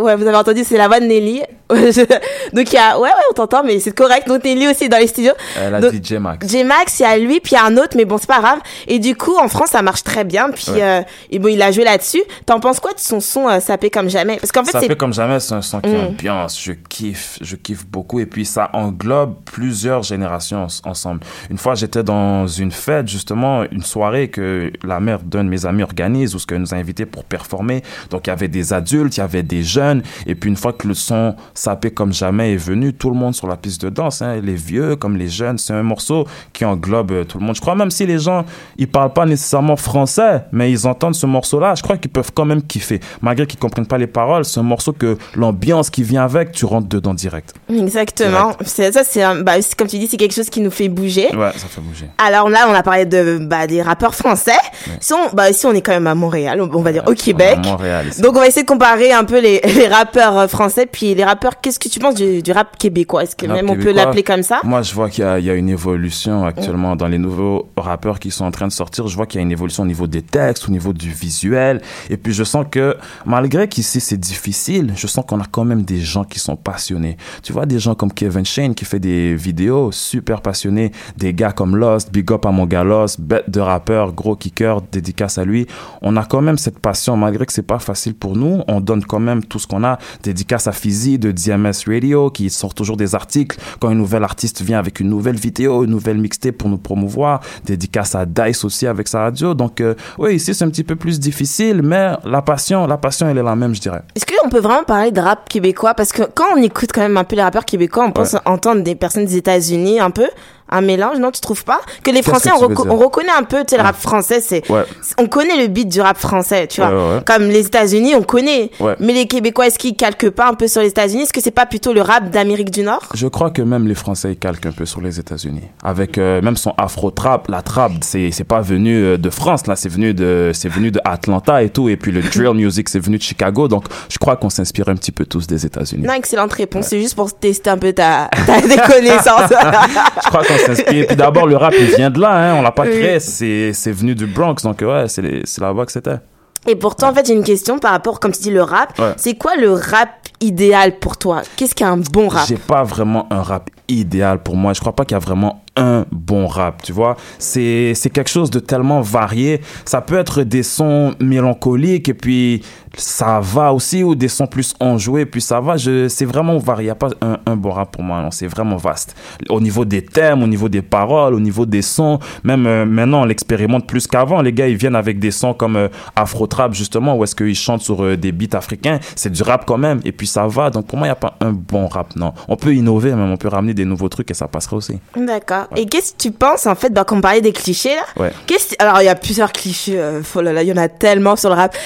[0.00, 1.42] Ouais, vous avez entendu, c'est la voix de Nelly.
[1.70, 4.26] Donc, il y a, ouais, ouais, on t'entend, mais c'est correct.
[4.26, 5.32] Donc, Nelly aussi est dans les studios.
[5.60, 6.48] Elle a Donc, dit J-Max.
[6.48, 8.40] J-Max, il y a lui, puis il y a un autre, mais bon, c'est pas
[8.40, 8.58] grave.
[8.88, 10.50] Et du coup, en France, ça marche très bien.
[10.50, 10.82] Puis, Ouais.
[10.82, 11.00] euh,
[11.30, 12.22] et bon, il a joué là-dessus.
[12.46, 14.36] T'en penses quoi de son son euh, sapé comme jamais?
[14.38, 16.06] Parce qu'en fait, fait comme jamais, c'est un son qui Mm.
[16.08, 16.60] ambiance.
[16.60, 18.18] Je kiffe, je kiffe beaucoup.
[18.18, 21.20] Et puis, ça englobe plusieurs générations ens- ensemble.
[21.50, 25.64] Une fois, j'étais dans une fête, justement, une soirée que la mère d'un de mes
[25.64, 27.82] amis organise, où ce qu'elle nous a invités pour performer.
[28.10, 29.81] Donc, il y avait des adultes, il y avait des jeunes.
[30.26, 33.34] Et puis, une fois que le son sapé comme jamais est venu, tout le monde
[33.34, 36.64] sur la piste de danse, hein, les vieux comme les jeunes, c'est un morceau qui
[36.64, 37.56] englobe euh, tout le monde.
[37.56, 38.44] Je crois même si les gens,
[38.76, 42.44] ils parlent pas nécessairement français, mais ils entendent ce morceau-là, je crois qu'ils peuvent quand
[42.44, 43.00] même kiffer.
[43.20, 46.64] Malgré qu'ils comprennent pas les paroles, c'est un morceau que l'ambiance qui vient avec, tu
[46.64, 47.54] rentres dedans direct.
[47.68, 48.52] Exactement.
[48.64, 51.34] C'est ça, c'est bah, c'est comme tu dis, c'est quelque chose qui nous fait bouger.
[51.34, 52.06] Ouais, ça fait bouger.
[52.18, 54.52] Alors là, on a parlé de bah, des rappeurs français.
[55.00, 57.14] Ici, on, bah, ici, on est quand même à Montréal, on, on va dire au
[57.14, 57.58] Québec.
[57.64, 58.06] Montréal.
[58.20, 61.24] Donc, on va essayer de comparer un peu les, les rappeurs euh, français puis les
[61.24, 61.60] rappeurs.
[61.60, 63.22] Qu'est-ce que tu penses du, du rap québécois?
[63.22, 64.60] Est-ce que Rap même on peut l'appeler comme ça?
[64.64, 68.30] Moi, je vois qu'il y, y a une évolution actuellement dans les nouveaux rappeurs qui
[68.30, 69.06] sont en train de sortir.
[69.08, 71.80] Je vois qu'il y a une évolution au niveau des textes, au niveau du visuel.
[72.10, 75.82] Et puis, je sens que malgré qu'ici, c'est difficile, je sens qu'on a quand même
[75.82, 77.16] des gens qui sont passionnés.
[77.42, 80.92] Tu vois, des gens comme Kevin Shane qui fait des vidéos super passionnés.
[81.16, 84.82] Des gars comme Lost, Big Up à mon gars Lost, bête de rappeur, gros kicker,
[84.90, 85.66] dédicace à lui.
[86.02, 88.62] On a quand même cette passion, malgré que c'est pas facile pour nous.
[88.68, 89.98] On donne quand même tout ce qu'on a.
[90.22, 94.60] Dédicace à Fizzy de DMS Radio qui sort toujours des articles quand un nouvel artiste
[94.62, 97.40] vient avec une nouvelle vidéo, une nouvelle mixtape pour nous promouvoir.
[97.64, 99.54] Dédicace à Dice aussi avec sa radio.
[99.54, 103.28] Donc, euh, oui, ici, c'est un petit peu plus difficile, mais la passion, la passion,
[103.28, 104.02] elle est la même, je dirais.
[104.14, 105.94] Est-ce qu'on peut vraiment parler de rap québécois?
[105.94, 108.40] Parce que quand on écoute quand même un peu les rappeurs québécois, on pense Ouais.
[108.44, 110.26] entendre des personnes des États-Unis un peu.
[110.72, 113.58] Un mélange, non, tu trouves pas Que les Français, que on, reco- reconnaît un peu,
[113.60, 114.68] tu sais, le rap français, c'est.
[114.70, 114.84] Ouais.
[115.18, 116.90] On connaît le beat du rap français, tu vois.
[116.90, 117.22] Ouais, ouais, ouais.
[117.26, 118.70] Comme les États-Unis, on connaît.
[119.00, 121.22] Mais les Québécois, est-ce qu'ils calquent pas un peu sur les États-Unis?
[121.22, 123.02] Est-ce que c'est pas plutôt le rap d'Amérique du Nord?
[123.14, 125.62] Je crois que même les Français ils calquent un peu sur les États-Unis.
[125.84, 129.88] Avec euh, même son afro-trap, la trap, c'est pas venu euh, de France là, c'est
[129.88, 133.18] venu de c'est venu de Atlanta et tout et puis le drill music c'est venu
[133.18, 133.68] de Chicago.
[133.68, 136.04] Donc je crois qu'on s'inspire un petit peu tous des États-Unis.
[136.06, 136.86] Non, excellente réponse.
[136.86, 139.50] C'est juste pour tester un peu ta, ta des connaissances.
[140.24, 141.06] Je crois qu'on s'inspire.
[141.06, 143.92] Puis d'abord le rap il vient de là, hein, on l'a pas créé, c'est c'est
[143.92, 146.18] venu du Bronx donc ouais, c'est c'est là-bas que c'était.
[146.66, 148.96] Et pourtant, en fait, j'ai une question par rapport, comme tu dis, le rap.
[148.98, 149.14] Ouais.
[149.16, 150.10] C'est quoi le rap
[150.42, 151.42] idéal pour toi?
[151.56, 152.46] Qu'est-ce qu'un bon rap?
[152.46, 154.72] J'ai pas vraiment un rap idéal pour moi.
[154.74, 157.16] Je crois pas qu'il y a vraiment un bon rap, tu vois.
[157.38, 159.62] C'est quelque chose de tellement varié.
[159.86, 162.62] Ça peut être des sons mélancoliques et puis
[162.94, 165.76] ça va aussi ou des sons plus enjoués puis ça va.
[165.78, 166.84] C'est vraiment varié.
[166.84, 168.20] Il y a pas un, un bon rap pour moi.
[168.20, 169.16] Non, c'est vraiment vaste.
[169.48, 173.22] Au niveau des thèmes, au niveau des paroles, au niveau des sons, même euh, maintenant
[173.22, 174.42] on l'expérimente plus qu'avant.
[174.42, 177.54] Les gars ils viennent avec des sons comme euh, Afro Trap justement où est-ce qu'ils
[177.54, 178.98] chantent sur euh, des beats africains.
[179.16, 180.70] C'est du rap quand même et puis ça va.
[180.70, 182.16] Donc pour moi il y a pas un bon rap.
[182.16, 184.98] Non, on peut innover même, on peut ramener des nouveaux trucs et ça passera aussi.
[185.16, 185.66] D'accord.
[185.76, 188.32] Et qu'est-ce que tu penses, en fait, bah, qu'on parlait des clichés, là Ouais.
[188.46, 189.98] Qu'est-ce Alors, il y a plusieurs clichés.
[189.98, 191.76] euh, là il y en a tellement sur le rap.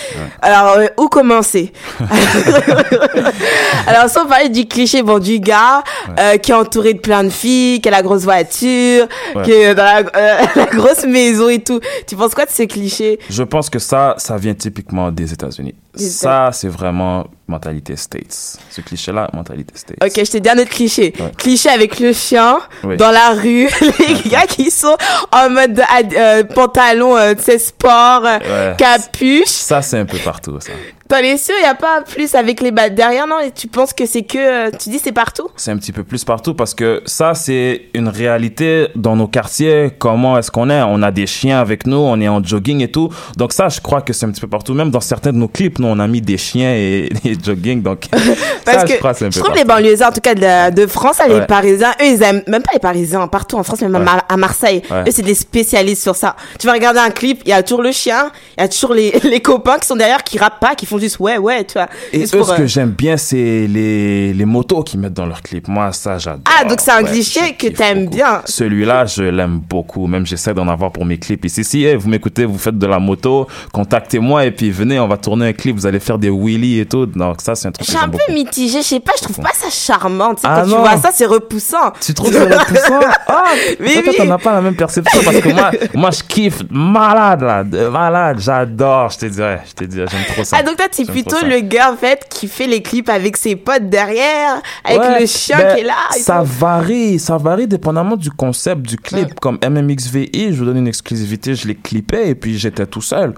[0.42, 1.72] Alors, euh, où commencer?
[3.87, 5.82] Alors, sans parler du cliché, bon, du gars
[6.18, 9.06] euh, qui est entouré de plein de filles, qui a la grosse voiture,
[9.44, 11.80] qui est dans la, euh, la grosse maison et tout.
[12.06, 15.74] Tu penses quoi de ce cliché Je pense que ça, ça vient typiquement des États-Unis.
[15.96, 18.59] Ça, c'est vraiment mentalité States.
[18.70, 19.96] Ce cliché-là, mentalité States.
[20.02, 21.12] Ok, je t'ai dit un autre cliché.
[21.18, 21.32] Ouais.
[21.37, 22.96] Cliché avec le chien Oui.
[22.96, 23.68] dans la rue,
[24.24, 24.96] les gars qui sont
[25.32, 25.80] en mode
[26.16, 28.38] euh, pantalon, euh, sport, euh,
[28.70, 28.76] Ouais.
[28.76, 29.46] capuche.
[29.46, 30.72] Ça, c'est un peu partout, ça.
[31.08, 33.38] T'en es sûr, il n'y a pas plus avec les battes derrière, non?
[33.40, 34.38] Et tu penses que c'est que.
[34.38, 35.48] euh, tu dis c'est partout?
[35.56, 39.90] C'est un petit peu plus partout parce que ça, c'est une réalité dans nos quartiers.
[39.98, 40.82] Comment est-ce qu'on est?
[40.82, 43.08] On a des chiens avec nous, on est en jogging et tout.
[43.36, 44.74] Donc ça, je crois que c'est un petit peu partout.
[44.74, 47.82] Même dans certains de nos clips, nous, on a mis des chiens et des jogging.
[47.82, 48.06] Donc
[48.64, 49.58] Parce ça, que je crois que c'est un peu je trouve partout.
[49.58, 51.46] les banlieusards, en tout cas de, la- de France, là, les Ouais.
[51.46, 54.04] Parisiens, eux, ils aiment, même pas les Parisiens, partout en France, même à Ouais.
[54.04, 55.02] Mar- à Marseille, Ouais.
[55.08, 56.34] eux, c'est des spécialistes sur ça.
[56.58, 58.94] Tu vas regarder un clip, il y a toujours le chien, il y a toujours
[58.94, 61.74] les, les copains qui sont derrière, qui rappent pas, qui font juste ouais, ouais, tu
[61.74, 61.88] vois.
[62.12, 65.26] Et eux, pour, ce euh, que j'aime bien, c'est les, les motos qu'ils mettent dans
[65.26, 65.68] leurs clips.
[65.68, 66.40] Moi, ça, j'adore.
[66.61, 68.42] Ah, donc c'est un Ouais, cliché que t'aimes bien.
[68.46, 70.06] Celui-là, je l'aime beaucoup.
[70.06, 71.44] Même j'essaie d'en avoir pour mes clips.
[71.44, 75.09] Ici, si eh, vous m'écoutez, vous faites de la moto, contactez-moi et puis venez, on
[75.09, 75.76] va tourner un clip.
[75.76, 77.06] Vous allez faire des wheelies et tout.
[77.06, 78.32] Donc ça, c'est un truc Je suis un peu beaucoup.
[78.32, 80.35] mitigée, je sais pas, je trouve pas ça charmant.
[80.35, 80.76] Tu sais, Ah quand non.
[80.76, 81.92] tu vois ça, c'est repoussant.
[82.00, 83.00] Tu trouves ça repoussant?
[83.28, 83.44] Ah,
[83.80, 87.42] Mais toi, t'en as pas la même perception parce que moi, moi, je kiffe malade
[87.42, 88.38] là, de malade.
[88.40, 89.11] J'adore.
[89.11, 90.56] Je te dirais, je te dirais, j'aime trop ça.
[90.59, 93.57] Ah, donc toi, t'es plutôt le gars, en fait, qui fait les clips avec ses
[93.57, 95.94] potes derrière, avec Ouais, le chien ben, qui est là.
[96.11, 96.46] Ça tout.
[96.59, 99.38] varie, ça varie dépendamment du concept du clip.
[99.40, 103.35] Comme MMXVI, je vous donne une exclusivité, je l'ai clippé et puis j'étais tout seul.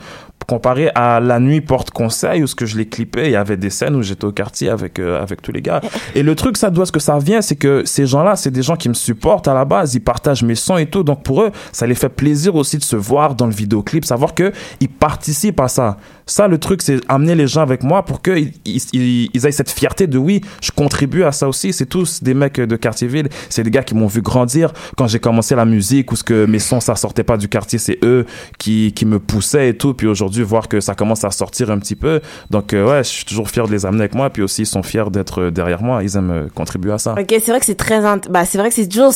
[0.49, 3.59] Comparé à La Nuit Porte Conseil, où ce que je l'ai clippé, il y avait
[3.59, 5.83] des scènes où j'étais au quartier avec, euh, avec tous les gars.
[6.15, 8.63] Et le truc, ça doit ce que ça vient, c'est que ces gens-là, c'est des
[8.63, 11.03] gens qui me supportent à la base, ils partagent mes sons et tout.
[11.03, 14.35] Donc pour eux, ça les fait plaisir aussi de se voir dans le vidéoclip, savoir
[14.35, 15.99] que ils participent à ça.
[16.25, 19.53] Ça, le truc, c'est amener les gens avec moi pour qu'ils ils, ils, ils aient
[19.53, 21.73] cette fierté de oui, je contribue à ça aussi.
[21.73, 23.29] C'est tous des mecs de quartier-ville.
[23.49, 24.73] C'est des gars qui m'ont vu grandir.
[24.97, 27.79] Quand j'ai commencé la musique, ou ce que mes sons, ça sortait pas du quartier,
[27.79, 28.27] c'est eux
[28.59, 29.95] qui, qui me poussaient et tout.
[29.95, 32.21] Puis aujourd'hui, voir que ça commence à sortir un petit peu.
[32.51, 34.31] Donc, euh, ouais, je suis toujours fier de les amener avec moi.
[34.31, 36.03] Puis aussi, ils sont fiers d'être euh, derrière moi.
[36.03, 37.13] Ils aiment euh, contribuer à ça.
[37.19, 39.13] Ok, c'est vrai que c'est très, bah, c'est vrai que c'est toujours,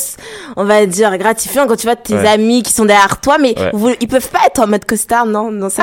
[0.57, 2.29] on va dire, gratifiant quand tu vois tes Ouais.
[2.29, 3.71] amis qui sont derrière toi, mais Ouais.
[3.73, 5.83] vous- ils peuvent pas être en mode costard, non, non, ça,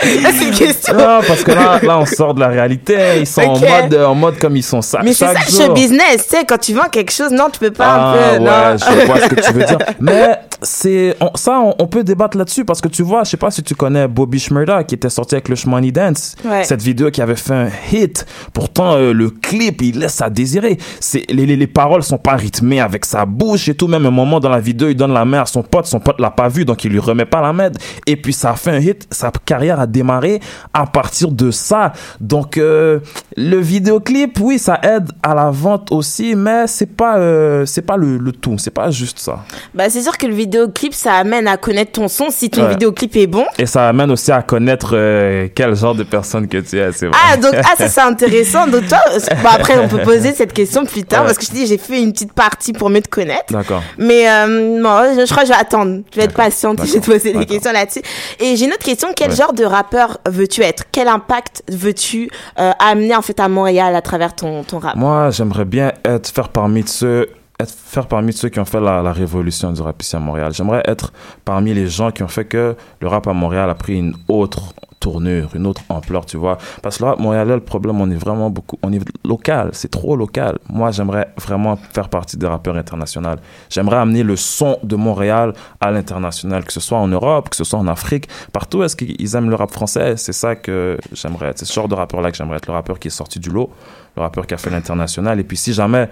[0.00, 0.94] c'est une question.
[0.94, 2.96] Non, parce que là, là, on sort de la réalité.
[3.20, 5.00] Ils sont en mode, en mode comme ils sont ça.
[5.02, 7.58] Mais c'est ça le show business, tu sais, quand tu vends quelque chose, non, tu
[7.58, 8.76] peux pas Ah un peu, ouais, non.
[9.00, 9.78] je vois ce que tu veux dire.
[10.00, 13.50] Mais c'est ça, on, on peut débattre là-dessus parce que tu vois, je sais pas
[13.50, 16.34] si tu connais Bobby Shmurda qui était sorti avec le Shmoney Dance.
[16.44, 16.64] Ouais.
[16.64, 18.26] Cette vidéo qui avait fait un hit.
[18.52, 20.76] Pourtant, euh, le clip, il laisse à désirer.
[20.98, 23.86] C'est les, les, les paroles sont pas rythmées avec sa bouche et tout.
[23.86, 25.86] Même un moment dans la vidéo, il donne la main à son pote.
[25.86, 27.70] Son pote l'a pas vu, donc il lui remet pas la main.
[28.06, 29.06] Et puis ça a fait un hit.
[29.10, 30.40] Sa carrière a démarré
[30.74, 31.92] à partir de ça.
[32.20, 33.00] Donc euh,
[33.36, 37.96] le vidéoclip, oui, ça aide à la vente aussi, mais c'est pas euh, c'est pas
[37.96, 38.56] le, le tout.
[38.58, 39.44] C'est pas juste ça.
[39.74, 42.70] Bah, c'est sûr que le vidéoclip, ça amène à connaître ton son si ton Ouais.
[42.70, 43.44] vidéoclip est bon.
[43.58, 46.90] Et ça amène aussi à connaître euh, quel genre de personne que tu es.
[46.90, 47.10] Vrai.
[47.12, 48.66] Ah, donc, ah, ça, c'est intéressant.
[48.66, 48.98] Donc, toi,
[49.44, 51.26] après, on peut poser cette question plus tard Ouais.
[51.26, 53.52] parce que je te dis, j'ai fait une petite partie pour mieux te connaître.
[53.52, 53.82] D'accord.
[53.98, 56.02] Mais euh, non, je, je crois que je vais attendre.
[56.12, 56.78] Je vais être patiente.
[56.84, 58.02] Je vais te poser des questions là-dessus.
[58.38, 59.08] Et j'ai une autre question.
[59.14, 59.36] Quel Ouais.
[59.36, 60.84] genre de rappeur veux-tu être?
[60.92, 64.96] Quel impact veux-tu euh, amener en fait à Montréal à travers ton, ton rap?
[64.96, 67.28] Moi, j'aimerais bien être faire parmi ceux
[67.62, 70.52] être faire parmi ceux qui ont fait la, la révolution du rap ici à Montréal.
[70.52, 71.12] J'aimerais être
[71.44, 74.74] parmi les gens qui ont fait que le rap à Montréal a pris une autre
[75.00, 76.58] tournure, une autre ampleur, tu vois.
[76.82, 79.90] Parce que le rap montréalais, le problème, on est vraiment beaucoup, on est local, c'est
[79.90, 80.58] trop local.
[80.68, 83.30] Moi, j'aimerais vraiment faire partie des rappeurs internationaux.
[83.70, 87.64] J'aimerais amener le son de Montréal à l'international, que ce soit en Europe, que ce
[87.64, 90.16] soit en Afrique, partout est-ce qu'ils aiment le rap français?
[90.16, 91.58] C'est ça que j'aimerais être.
[91.58, 93.70] C'est ce genre de rappeur-là que j'aimerais être, le rappeur qui est sorti du lot,
[94.16, 95.40] le rappeur qui a fait l'international.
[95.40, 96.08] Et puis si jamais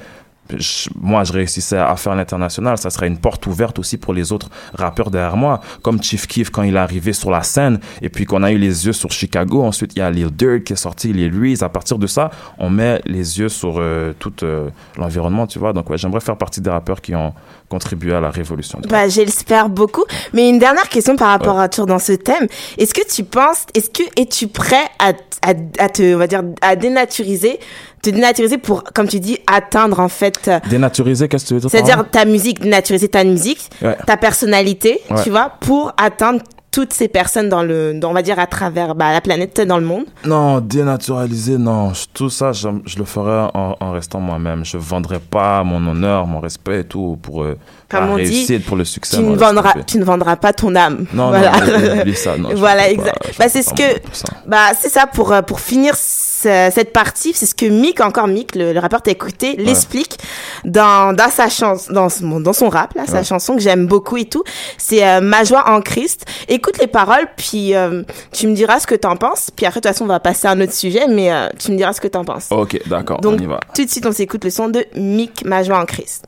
[1.00, 4.50] moi, je réussissais à faire l'international, ça serait une porte ouverte aussi pour les autres
[4.74, 5.60] rappeurs derrière moi.
[5.82, 8.58] Comme Chief Keef quand il est arrivé sur la scène, et puis qu'on a eu
[8.58, 9.62] les yeux sur Chicago.
[9.62, 11.62] Ensuite, il y a Lil Durk qui est sorti, Lil Reese.
[11.62, 15.72] À partir de ça, on met les yeux sur euh, tout euh, l'environnement, tu vois.
[15.72, 17.32] Donc, j'aimerais faire partie des rappeurs qui ont
[17.68, 18.80] contribué à la révolution.
[18.88, 20.04] Bah, j'espère beaucoup.
[20.32, 22.46] Mais une dernière question par rapport à toujours dans ce thème.
[22.78, 25.10] Est-ce que tu penses, est-ce que es-tu prêt à,
[25.42, 27.60] à, à te, on va dire, à dénaturiser,
[28.02, 31.60] te dénaturiser pour, comme tu dis, atteindre en fait, euh, Dénaturiser, qu'est-ce que tu veux
[31.60, 33.96] dire c'est-à-dire ta musique, dénaturiser ta musique, Ouais.
[34.06, 35.22] ta personnalité, Ouais.
[35.22, 36.40] tu vois, pour atteindre
[36.70, 39.78] toutes ces personnes dans le, dans, on va dire à travers bah, la planète, dans
[39.78, 40.04] le monde.
[40.24, 41.92] Non, dénaturaliser, non.
[42.14, 44.64] Tout ça, je, je le ferais en, en restant moi-même.
[44.64, 47.56] Je vendrais pas mon honneur, mon respect et tout pour euh,
[47.90, 49.16] Comme la on dit, réussite, pour le succès.
[49.16, 51.06] Tu ne vendras, tu ne vendras pas ton âme.
[51.12, 51.52] Non, voilà.
[51.60, 53.34] non, oublie ça, non, voilà, exact.
[53.38, 53.98] Bah, c'est ce que,
[54.46, 55.94] bah, c'est ça pour, euh, pour finir
[56.42, 60.18] ce- cette partie, c'est ce que Mick, encore Mick, le, le rappeur t'as écouté, l'explique
[60.64, 64.16] dans, dans sa chanson, dans son, dans son rap, là, sa chanson que j'aime beaucoup
[64.16, 64.42] et tout.
[64.76, 66.24] C'est euh, Ma joie en Christ.
[66.48, 69.50] Écoute les paroles, puis euh, tu me diras ce que t'en penses.
[69.54, 71.72] Puis après, de toute façon, on va passer à un autre sujet, mais euh, tu
[71.72, 72.48] me diras ce que t'en penses.
[72.50, 73.60] Ok, d'accord, Donc, on y va.
[73.74, 76.24] tout de suite, on s'écoute le son de Mick, Ma joie en Christ.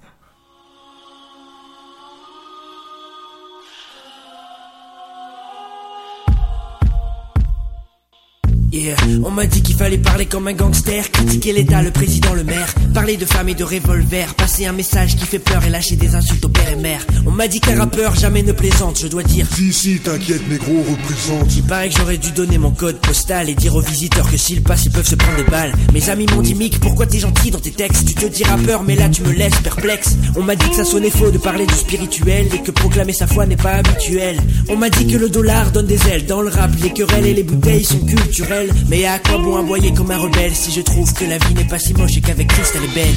[8.73, 8.95] Yeah.
[9.25, 12.73] On m'a dit qu'il fallait parler comme un gangster, critiquer l'État, le président, le maire,
[12.95, 16.15] parler de femmes et de revolver, passer un message qui fait peur et lâcher des
[16.15, 17.05] insultes au père et mère.
[17.27, 19.49] On m'a dit qu'un rappeur jamais ne plaisante, je dois dire.
[19.57, 21.53] Si, si, t'inquiète, négro, représente.
[21.57, 24.63] Il paraît que j'aurais dû donner mon code postal et dire aux visiteurs que s'ils
[24.63, 25.73] passent, ils peuvent se prendre des balles.
[25.93, 28.07] Mes amis m'ont dit, Mick, pourquoi t'es gentil dans tes textes?
[28.07, 30.17] Tu te dis rappeur, mais là tu me laisses perplexe.
[30.37, 33.27] On m'a dit que ça sonnait faux de parler du spirituel et que proclamer sa
[33.27, 34.39] foi n'est pas habituel.
[34.69, 37.35] On m'a dit que le dollar donne des ailes dans le rap, les querelles et
[37.35, 38.60] les bouteilles sont culturelles.
[38.89, 41.65] Mais à quoi bon aboyer comme un rebelle si je trouve que la vie n'est
[41.65, 43.15] pas si moche et qu'avec Christ elle est belle?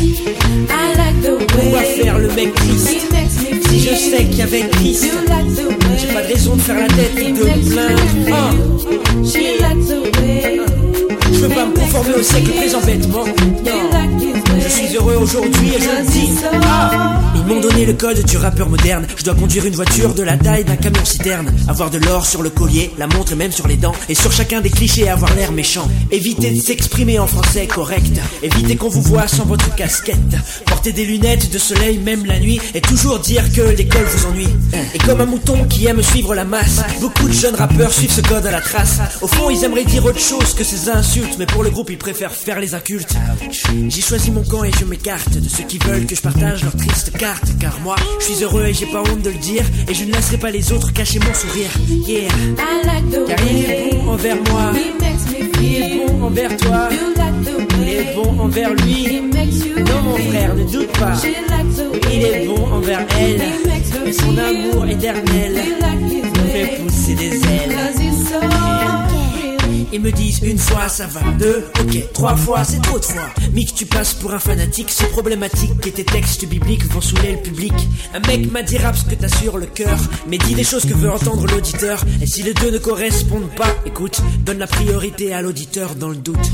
[1.47, 2.89] Pourquoi faire le mec triste
[3.69, 5.05] Si je sais qu'avec Christ
[5.97, 8.51] J'ai pas de raison de faire la tête et de me plaindre Ah.
[11.31, 13.89] Je veux pas me conformer au siècle présent bêtement Non
[14.63, 16.29] Je suis heureux aujourd'hui je dis.
[16.63, 17.19] Ah.
[17.35, 19.05] Ils m'ont donné le code du rappeur moderne.
[19.17, 21.51] Je dois conduire une voiture de la taille d'un camion citerne.
[21.67, 23.95] Avoir de l'or sur le collier, la montre même sur les dents.
[24.07, 25.87] Et sur chacun des clichés avoir l'air méchant.
[26.11, 28.21] Éviter de s'exprimer en français correct.
[28.41, 30.17] Éviter qu'on vous voit sans votre casquette
[30.83, 34.49] Porter des lunettes de soleil même la nuit Et toujours dire que l'école vous ennuie.
[34.93, 38.19] Et comme un mouton qui aime suivre la masse Beaucoup de jeunes rappeurs suivent ce
[38.19, 38.99] code à la trace.
[39.21, 41.97] Au fond ils aimeraient dire autre chose que ces insultes Mais pour le groupe ils
[41.97, 43.15] préfèrent faire les incultes.
[43.87, 46.75] J'ai choisi mon camp et je m'écarte De ceux qui veulent que je partage leur
[46.75, 49.93] triste carte Car moi je suis heureux et j'ai pas honte de le dire Et
[49.93, 51.71] je ne laisserai pas les autres cacher mon sourire.
[52.05, 52.29] Yeah.
[53.25, 54.73] Car il est bon envers moi
[55.75, 56.89] est bon envers toi.
[57.81, 59.21] Il est bon envers lui.
[59.77, 61.13] Non mon frère ne doute pas.
[62.11, 63.41] Il est bon envers elle.
[64.05, 69.02] Et son amour éternel Me fait pousser des ailes
[69.91, 73.29] ils me disent une fois ça va, deux, ok, trois fois c'est trop de fois.
[73.53, 77.41] Mick, tu passes pour un fanatique, c'est problématique et tes textes bibliques vont saouler le
[77.41, 77.73] public.
[78.13, 79.97] Un mec m'a dit rap ce que t'as sur le cœur,
[80.27, 82.03] mais dis des choses que veut entendre l'auditeur.
[82.21, 86.15] Et si les deux ne correspondent pas, écoute, donne la priorité à l'auditeur dans le
[86.15, 86.51] doute.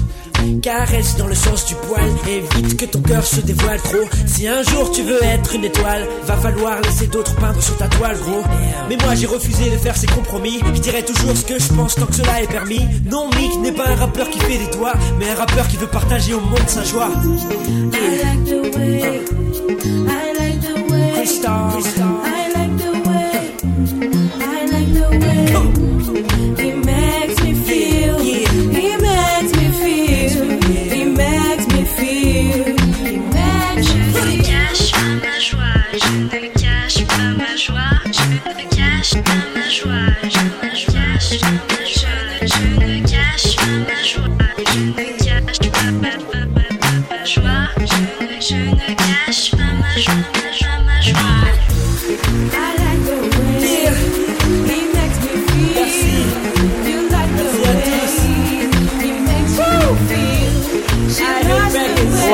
[0.61, 4.07] Caresse dans le sens du poil, évite que ton cœur se dévoile trop.
[4.25, 7.87] Si un jour tu veux être une étoile, va falloir laisser d'autres peindre sur ta
[7.87, 8.43] toile, gros.
[8.87, 10.59] Mais moi j'ai refusé de faire ces compromis.
[10.73, 12.81] Je dirais toujours ce que je pense tant que cela est permis.
[13.09, 15.87] Non, Mick n'est pas un rappeur qui fait des doigts, mais un rappeur qui veut
[15.87, 17.09] partager au monde sa joie.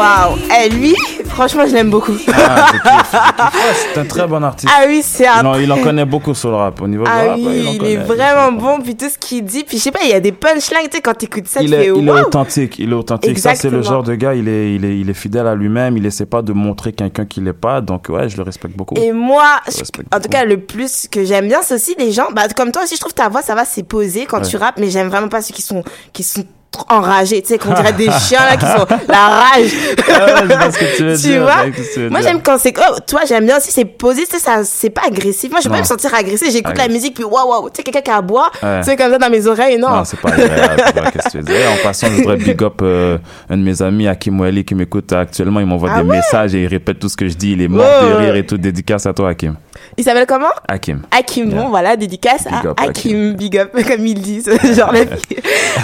[0.05, 0.93] Waouh, eh, lui,
[1.25, 2.13] franchement, je l'aime beaucoup.
[2.33, 2.67] Ah,
[3.93, 4.71] c'est un très bon artiste.
[4.75, 6.79] Ah oui, c'est un- en, il en connaît beaucoup sur le rap.
[6.81, 7.91] Au niveau Ah du rap, oui, il en il connaît.
[7.93, 10.19] est vraiment bon, puis tout ce qu'il dit, puis je sais pas, il y a
[10.19, 12.91] des punchlines, tu sais, quand t'écoutes ça, il tu est, fais il est authentique, il
[12.91, 13.39] est authentique.
[13.39, 13.97] Ça, c'est le Exactement.
[13.97, 16.41] genre de gars, il est, il est, il est fidèle à lui-même, il essaie pas
[16.41, 17.81] de montrer quelqu'un qu'il est pas.
[17.81, 18.95] Donc, ouais, je le respecte beaucoup.
[18.97, 21.95] Et moi, Je je- respecte en tout cas, le plus que j'aime bien, c'est aussi
[21.97, 24.39] les gens, bah, comme toi aussi, je trouve ta voix, ça va, c'est posé quand
[24.41, 24.47] Ouais.
[24.47, 25.83] tu rappes, mais j'aime vraiment pas ceux qui sont,
[26.13, 26.43] qui sont
[26.89, 29.71] enragés, tu sais, qu'on dirait des chiens là qui sont la rage.
[30.07, 31.65] Ah ouais, je vois ce que tu veux dire, vois?
[31.71, 34.32] que tu veux Moi j'aime quand c'est oh, toi j'aime bien aussi c'est posé, tu
[34.32, 35.51] sais ça c'est pas agressif.
[35.51, 37.84] Moi je peux pas me sentir agressif, j'écoute la musique puis waouh waouh, tu sais
[37.84, 38.80] quelqu'un qui aboie, Ouais.
[38.82, 39.89] tu sais comme ça dans mes oreilles, non.
[39.89, 40.84] Non, c'est pas agréable.
[40.95, 41.55] je vois Qu'est-ce que tu veux dire.
[41.71, 43.17] En passant, je voudrais big up euh,
[43.49, 45.59] un de mes amis, Hakim Wali, qui m'écoute actuellement.
[45.59, 46.17] Il m'envoie Ah des ouais?
[46.17, 47.51] messages et il répète tout ce que je dis.
[47.53, 48.05] Il est mort Oh.
[48.07, 48.57] de rire et tout.
[48.57, 49.55] Dédicace à toi, Hakim.
[49.97, 50.49] Il s'appelle comment?
[50.67, 51.01] Hakim.
[51.11, 55.05] Hakim, bon voilà, dédicace Big à up, Hakim, big up, comme ils disent, genre la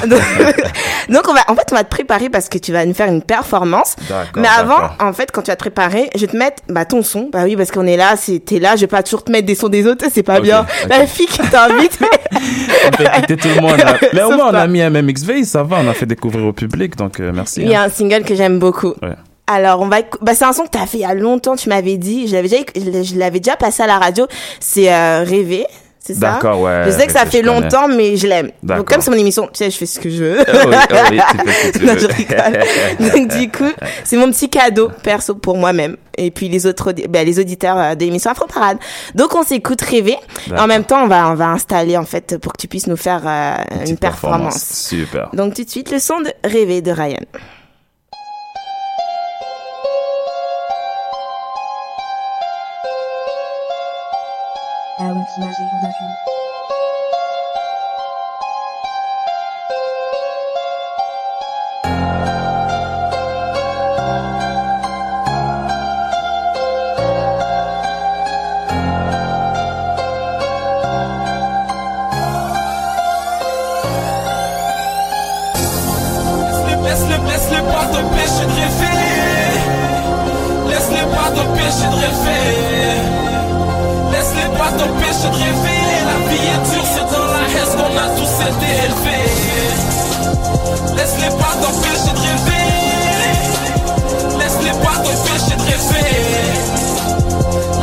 [0.08, 0.20] donc,
[1.10, 3.08] donc, on va, en fait, on va te préparer parce que tu vas nous faire
[3.08, 3.96] une performance.
[4.36, 7.04] Mais avant, en fait, quand tu vas te préparer, je vais te mettre, bah, ton
[7.04, 7.30] son.
[7.32, 8.16] Bah oui, parce qu'on est là,
[8.46, 10.66] t'es là, je vais pas toujours te mettre des sons des autres, c'est pas bien.
[10.90, 12.00] La fille qui t'invite.
[12.34, 13.78] On fait quitter tout le monde.
[13.78, 13.98] là.
[14.14, 15.78] Mais au moins, on a mis un MXV, ça va.
[15.84, 17.62] On a fait découvrir au public, donc euh, merci.
[17.62, 17.86] Il y a hein.
[17.86, 18.94] un single que j'aime beaucoup.
[19.02, 19.16] Ouais.
[19.48, 21.68] Alors, on va, bah, c'est un son que t'as fait il y a longtemps, tu
[21.70, 24.28] m'avais dit, je l'avais déjà, je l'avais déjà passé à la radio.
[24.60, 25.66] C'est, euh, Rêver.
[26.04, 26.32] C'est ça?
[26.32, 28.52] D'accord, ouais, Je sais que ça fait longtemps, mais je l'aime.
[28.64, 30.39] Donc, comme c'est mon émission, tu sais, je fais ce que je veux.
[30.47, 32.60] Ah oui, ah oui, tu fais ce que tu non, je rigole.
[33.12, 33.72] Donc, du coup,
[34.04, 35.97] c'est mon petit cadeau perso pour moi-même.
[36.18, 38.78] Et puis, les autres, ben, les auditeurs euh, de l'émission Afro Parade.
[39.14, 40.18] Donc, on s'écoute rêver.
[40.58, 42.97] En même temps, on va, on va installer, en fait, pour que tu puisses nous
[42.97, 44.88] faire euh, une, Petite performance.
[44.88, 45.30] Super.
[45.34, 47.22] Donc, tout de suite, le son de rêver de Ryan.
[76.91, 77.18] Laisse-les,
[80.70, 82.70] laisse-les pas t'empêcher de rêver.
[84.72, 85.84] Pas t'empêcher de rêver.
[86.05, 89.32] La vie est dure, c'est dans la haine qu'on a tous été élevés.
[90.95, 92.67] Laisse-les pas t'empêcher de rêver.
[94.39, 96.11] Laisse-les pas t'empêcher de rêver.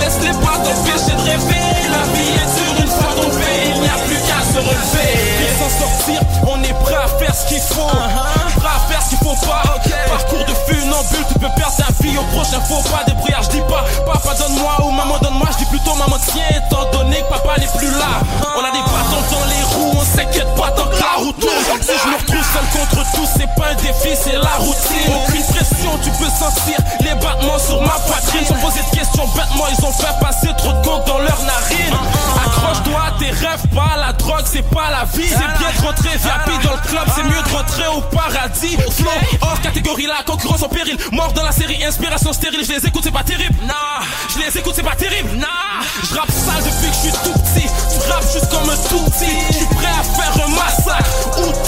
[0.00, 1.68] Laisse-les pas t'empêcher de rêver.
[1.90, 5.37] La vie est dure, une fois tombé, il n'y a plus qu'à se relever.
[5.68, 7.86] S'en sortir, on est prêt à faire ce qu'il faut.
[7.86, 9.62] Prêt à faire ce qu'il faut pas.
[10.08, 13.04] Parcours de funambule, tu peux perdre ta vie au prochain faux pas.
[13.04, 15.48] Débrouillard, je dis pas, papa donne-moi ou maman donne-moi.
[15.52, 18.24] Je dis plutôt maman tiens, étant donné que papa n'est plus là.
[18.56, 18.77] On a des
[21.80, 25.14] Si je me retrouve seul contre tous, c'est pas un défi, c'est la routine.
[25.14, 28.44] Aucune pression, tu peux sentir les battements sur ma poitrine.
[28.46, 31.94] Sans poser de questions bêtement, ils ont fait passer trop de coke dans leurs narines.
[32.46, 35.28] Accroche-toi à tes rêves, pas la drogue, c'est pas la vie.
[35.28, 38.76] C'est bien de rentrer VIP dans le club, c'est mieux de rentrer au paradis.
[38.96, 39.10] Flow,
[39.40, 40.96] hors catégorie, la concurrence en péril.
[41.12, 42.64] Mort dans la série, inspiration stérile.
[42.64, 43.54] Je les écoute, c'est pas terrible.
[43.66, 44.02] Nah,
[44.34, 45.30] je les écoute, c'est pas terrible.
[45.36, 45.46] Nah,
[46.02, 47.68] je rappe sale depuis que je suis tout petit.
[47.92, 49.30] Tu rappes juste comme un tout petit.
[49.48, 51.08] Je suis prêt à faire un massacre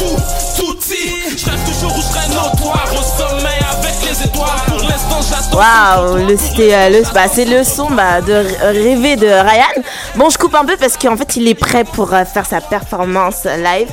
[0.00, 0.16] tout,
[0.62, 1.36] tout petit.
[1.38, 2.84] Je rêve toujours où je serai notoire.
[2.92, 4.48] Au sommeil avec les étoiles.
[4.66, 5.58] Pour l'instant, j'attends.
[5.58, 9.82] Waouh, le, c'était, euh, le, bah, c'est le son bah, de r- rêver de Ryan.
[10.16, 12.60] Bon, je coupe un peu parce qu'en fait, il est prêt pour euh, faire sa
[12.60, 13.88] performance euh, live.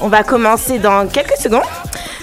[0.00, 1.62] On va commencer dans quelques secondes.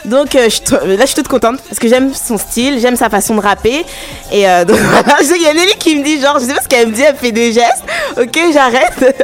[0.07, 3.09] Donc euh, je, là, je suis toute contente parce que j'aime son style, j'aime sa
[3.09, 3.85] façon de rapper.
[4.31, 6.61] Et euh, donc voilà, qu'il y a Nelly qui me dit genre, je sais pas
[6.61, 7.83] ce qu'elle me dit, elle fait des gestes.
[8.17, 9.15] Ok, j'arrête.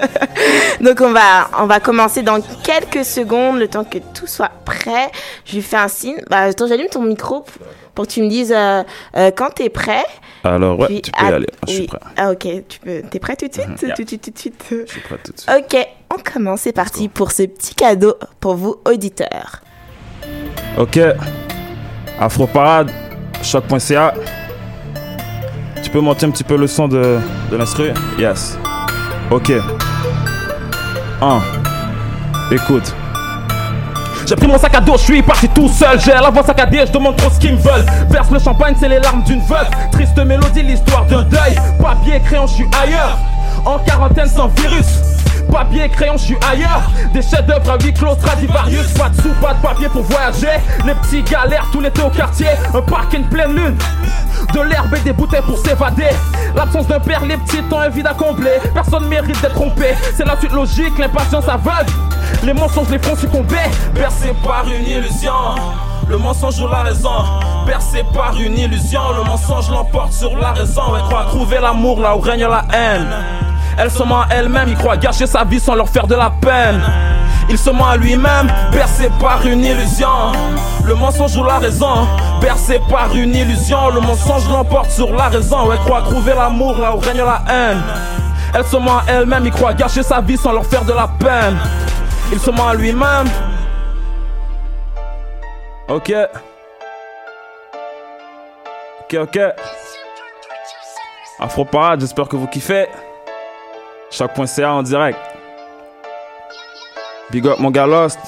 [0.81, 5.09] donc on va, on va commencer dans quelques secondes, le temps que tout soit prêt.
[5.45, 6.21] Je lui fais un signe.
[6.29, 7.45] Bah, attends, j'allume ton micro
[7.95, 8.83] pour que tu me dises euh,
[9.15, 10.05] euh, quand t'es prêt.
[10.43, 11.47] Alors, ouais, Puis, tu peux y ah, aller.
[11.67, 11.99] Je suis prêt.
[12.17, 13.01] Ah, ok, tu peux.
[13.09, 13.93] T'es prêt tout de suite, yeah.
[13.93, 14.55] tout de suite, tout de suite.
[14.69, 15.49] Je suis prêt tout de suite.
[15.49, 16.61] Ok, on commence.
[16.61, 19.61] C'est parti pour ce petit cadeau pour vous auditeurs.
[20.77, 20.99] Ok.
[22.19, 22.91] Afro Parade,
[23.41, 24.13] choc.ca.
[25.83, 27.19] Tu peux monter un petit peu le son de,
[27.51, 27.91] de l'instru?
[28.17, 28.57] Yes.
[29.29, 29.51] Ok.
[31.21, 31.41] 1.
[32.51, 32.93] Écoute.
[34.25, 35.99] J'ai pris mon sac à dos, je suis parti tout seul.
[35.99, 37.85] J'ai l'avant saccadé, je demande trop ce qu'ils me veulent.
[38.09, 39.67] Verse le champagne, c'est les larmes d'une veuve.
[39.91, 41.55] Triste mélodie, l'histoire d'un deuil.
[41.81, 43.17] Papier, crayon, je suis ailleurs.
[43.65, 45.01] En quarantaine sans virus.
[45.51, 46.89] Papier, crayon, je suis ailleurs.
[47.13, 48.87] Des chefs-d'œuvre à huis clos, Stradivarius.
[48.93, 50.59] Pas de sous, pas de papier pour voyager.
[50.85, 52.47] Les petits galères tout l'été au quartier.
[52.73, 53.77] Un parking pleine lune.
[54.53, 56.09] De l'herbe et des bouteilles pour s'évader.
[56.55, 58.57] L'absence d'un père, les petits ont un vide à combler.
[58.73, 59.95] Personne mérite d'être trompé.
[60.15, 61.91] C'est la suite logique, l'impatience aveugle.
[62.43, 63.55] Les mensonges les font succomber.
[63.93, 65.31] Bercé par une illusion.
[66.07, 67.09] Le mensonge ou la raison.
[67.65, 69.01] Bercé par une illusion.
[69.17, 70.81] Le mensonge l'emporte sur la raison.
[70.95, 73.42] Elle croit trouver l'amour là où règne la haine.
[73.77, 76.29] Elle se ment à elle-même, il croit gâcher sa vie sans leur faire de la
[76.29, 76.81] peine.
[77.49, 80.31] Il se ment à lui-même, bercé par une illusion.
[80.85, 82.07] Le mensonge ou la raison,
[82.39, 83.89] bercé par une illusion.
[83.89, 85.71] Le mensonge l'emporte sur la raison.
[85.71, 87.81] Elle croit trouver l'amour là où règne la haine.
[88.53, 91.07] Elle se ment à elle-même, il croit gâcher sa vie sans leur faire de la
[91.07, 91.57] peine.
[92.31, 93.27] Il se ment à lui-même.
[95.89, 96.13] Ok.
[99.01, 99.39] Ok, ok.
[101.39, 102.87] Afro Parade, j'espère que vous kiffez.
[104.13, 105.17] Choc.ca en direct.
[107.31, 108.19] Big up mon gars Lost.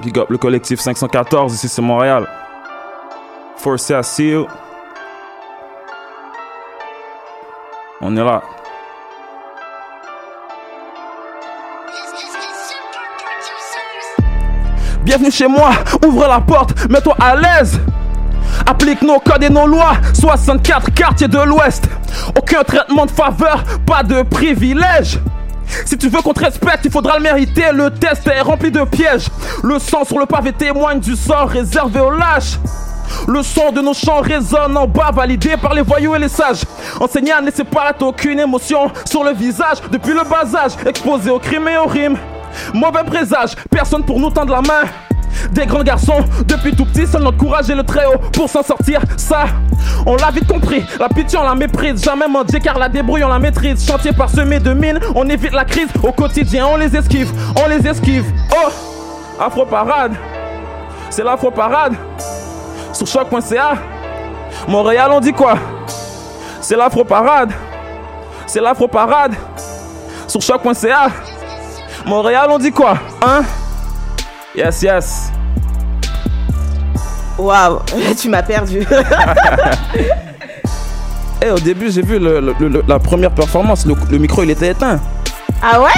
[0.00, 2.26] Big up le collectif 514, ici c'est Montréal.
[3.56, 4.48] Force à you.
[8.00, 8.42] On est là.
[15.04, 15.70] Bienvenue chez moi,
[16.04, 17.78] ouvre la porte, mets-toi à l'aise.
[18.66, 21.86] Applique nos codes et nos lois, 64 quartiers de l'Ouest.
[22.36, 25.18] Aucun traitement de faveur, pas de privilège.
[25.84, 27.72] Si tu veux qu'on te respecte, il faudra le mériter.
[27.72, 29.28] Le test est rempli de pièges.
[29.62, 32.58] Le sang sur le pavé témoigne du sort réservé aux lâches.
[33.28, 36.62] Le son de nos chants résonne en bas, validé par les voyous et les sages.
[37.00, 39.78] Enseignant, ne pas aucune émotion sur le visage.
[39.90, 42.16] Depuis le bas âge, exposé aux crimes et aux rimes.
[42.72, 44.88] Mauvais présage, personne pour nous tendre la main.
[45.52, 48.62] Des grands garçons, depuis tout petit, seul notre courage et le très haut pour s'en
[48.62, 49.00] sortir.
[49.16, 49.44] Ça,
[50.06, 50.84] on l'a vite compris.
[50.98, 52.02] La pitié, on la méprise.
[52.02, 53.86] Jamais mendier car la débrouille, on la maîtrise.
[53.86, 55.88] Chantier parsemé de mines, on évite la crise.
[56.02, 57.30] Au quotidien, on les esquive,
[57.64, 58.24] on les esquive.
[58.52, 58.70] Oh,
[59.40, 60.12] Afro Parade,
[61.10, 61.94] c'est l'Afro Parade.
[62.92, 63.74] Sur choc.ca,
[64.68, 65.54] Montréal, on dit quoi?
[66.60, 67.52] C'est l'Afro Parade,
[68.46, 69.34] c'est l'Afro Parade.
[70.28, 71.08] Sur choc.ca,
[72.06, 72.94] Montréal, on dit quoi?
[73.26, 73.42] Hein?
[74.56, 75.32] Yes, yes.
[77.38, 77.80] Waouh,
[78.20, 78.86] tu m'as perdu.
[81.46, 84.50] Eh, au début, j'ai vu le- le- le- la première performance, le, le micro il
[84.50, 84.98] était éteint.
[85.62, 85.90] ah ouais?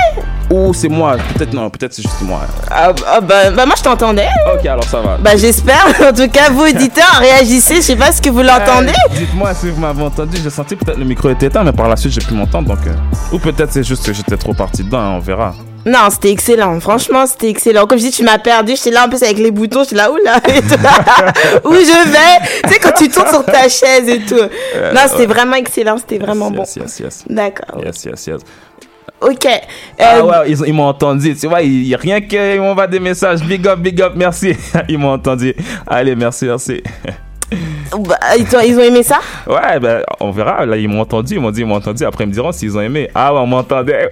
[0.53, 1.17] Ou c'est moi?
[1.37, 2.41] Peut-être non, peut-être c'est juste moi.
[2.69, 4.27] ah, ah, bah, bah, moi je t'entendais.
[4.53, 5.19] Ok, alors ça va.
[5.19, 5.87] Bah j'espère.
[6.01, 7.77] En tout cas, vous auditeurs, réagissez.
[7.77, 8.89] Je sais pas ce que vous l'entendez.
[8.89, 10.37] Euh, Dites-moi si vous m'avez entendu.
[10.43, 12.67] J'ai senti peut-être le micro était éteint, mais par la suite j'ai pu m'entendre.
[12.75, 12.95] Donc, euh,
[13.33, 14.99] ou peut-être c'est juste que j'étais trop parti dedans.
[14.99, 15.55] hein, on verra.
[15.87, 16.81] Non, c'était excellent.
[16.81, 17.87] Franchement, c'était excellent.
[17.87, 18.75] Comme je dis, tu m'as perdu.
[18.75, 19.85] J'étais là en plus avec les boutons.
[19.85, 20.37] J'étais là, oula.
[21.65, 22.47] Où je vais?
[22.65, 24.35] Tu sais, quand tu tournes sur ta chaise et tout.
[24.35, 25.27] Euh, non, c'était ouais.
[25.27, 25.97] vraiment excellent.
[25.97, 26.65] C'était vraiment bon.
[26.65, 27.25] Yes, yes, yes.
[27.31, 27.81] D'accord.
[27.85, 28.41] Yes, yes, yes.
[29.21, 29.47] Ok.
[29.99, 31.37] Ah Euh, ouais, ils, ils m'ont entendu.
[31.37, 33.41] Tu vois, il rien qu'ils m'envoient des messages.
[33.45, 34.57] Big up, big up, merci.
[34.89, 35.55] ils m'ont entendu.
[35.87, 36.83] Allez, merci, merci.
[37.51, 39.21] bah, ils, ont, ils ont aimé ça?
[39.47, 40.67] Ouais, ben, on verra.
[40.67, 41.35] Là, ils m'ont entendu.
[41.35, 42.05] Ils m'ont dit, ils m'ont entendu.
[42.05, 43.09] Après, ils me diront s'ils ont aimé.
[43.15, 44.11] Ah ouais, on m'entendait.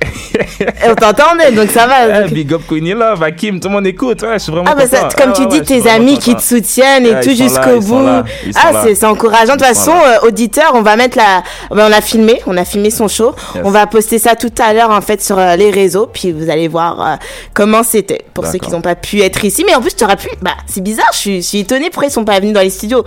[0.89, 1.95] On t'entendait, donc ça va.
[2.27, 4.23] Eh, big up Queenie Love, Hakim, tout le monde écoute.
[4.23, 6.19] Ouais, je suis vraiment Ah bah ça, comme Ah tu ouais, dis, ouais, tes amis
[6.19, 8.05] qui te soutiennent et tout jusqu'au bout.
[8.05, 8.25] là,
[8.57, 9.55] Ah c'est encourageant.
[9.55, 11.43] De toute façon, euh, auditeur, on va mettre la.
[11.71, 13.35] ben, on a filmé, on a filmé son show.
[13.55, 13.65] Yes.
[13.67, 16.51] On va poster ça tout à l'heure en fait sur euh, les réseaux, puis vous
[16.51, 17.17] allez voir euh,
[17.55, 19.65] comment c'était pour ceux qui n'ont pas pu être ici.
[19.67, 20.29] Mais en plus, tu aurais pu.
[20.43, 21.11] Bah c'est bizarre.
[21.13, 23.05] Je suis, je suis étonnée pourquoi ils sont pas venus dans les studios?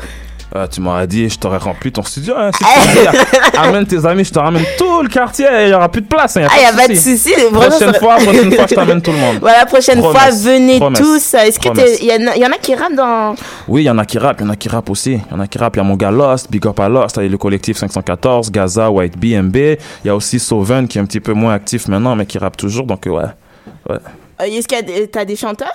[0.60, 2.34] Ah, tu m'aurais dit, je t'aurais rempli ton studio.
[2.38, 3.12] Hein, si tu dire.
[3.60, 5.46] amène tes amis, je te ramène tout le quartier.
[5.66, 6.38] Il y aura plus de place.
[6.38, 7.34] Hein, Ah, y a pas de souci.
[7.52, 9.38] Prochaine fois, prochaine fois, je t'amène tout le monde.
[9.42, 11.34] Voilà, prochaine Promesse, fois, venez promesse, tous.
[11.36, 12.00] Est-ce que promesse.
[12.02, 13.36] il y, en a- y en a qui rappent dans.
[13.68, 15.14] Oui, il y en a qui rappent, il y en a qui rappent aussi.
[15.14, 15.76] Il y en a qui rappent.
[15.76, 17.78] Il y a mon gars Lost, Big Up à Lost, il y a le collectif
[17.78, 19.56] 514, Gaza, White BMB.
[19.56, 22.38] Il y a aussi Sauven qui est un petit peu moins actif maintenant, mais qui
[22.38, 22.86] rappe toujours.
[22.86, 23.12] Donc, ouais.
[23.14, 23.96] ouais.
[24.42, 25.74] Euh, Est-ce qu'il y a des- t'as des chanteurs?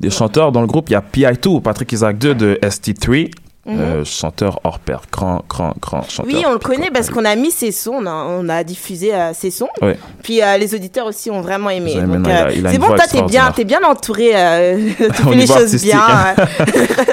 [0.00, 3.30] Des chanteurs dans le groupe, il y a PI2, Patrick Isaac 2 de ST3.
[3.66, 4.04] Mhm.
[4.04, 6.32] Chanteur hors pair, grand, grand, grand chanteur.
[6.32, 9.50] Oui, on le connaît parce qu'on a mis ses sons, on a, diffusé euh, ses
[9.50, 9.68] sons.
[9.80, 9.92] Oui.
[10.22, 11.94] Puis euh, les auditeurs aussi ont vraiment aimé.
[11.94, 16.02] c'est bon, toi, t'es bien, es bien entouré, euh, tu fais les choses bien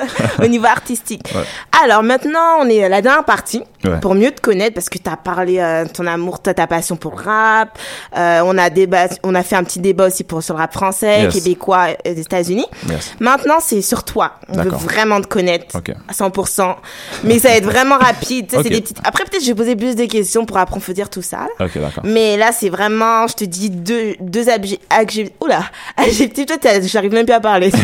[0.44, 1.34] au niveau artistique.
[1.84, 3.64] Alors maintenant, on est à la dernière partie
[4.02, 7.24] pour mieux te connaître parce que t'as parlé de ton amour, ta passion pour le
[7.24, 7.78] rap.
[8.14, 11.24] on a débat, on a fait un petit débat aussi pour sur le rap français,
[11.24, 11.34] yes.
[11.34, 12.66] québécois, des États-Unis.
[12.90, 13.16] Yes.
[13.20, 14.34] Maintenant, c'est sur toi.
[14.50, 15.76] On veut vraiment te connaître.
[15.76, 15.94] Okay.
[16.12, 16.41] 100%
[17.24, 18.54] mais ça va être vraiment rapide.
[18.54, 18.70] Okay.
[18.70, 18.98] Des petites...
[19.04, 21.48] Après, peut-être, je vais poser plus de questions pour approfondir tout ça.
[22.04, 24.78] Mais là, c'est vraiment, je te dis, deux, deux abje...
[24.90, 25.32] Abje...
[25.42, 25.64] Oula,
[25.98, 26.46] adjectifs.
[26.46, 27.72] Toi, j'arrive même plus à parler.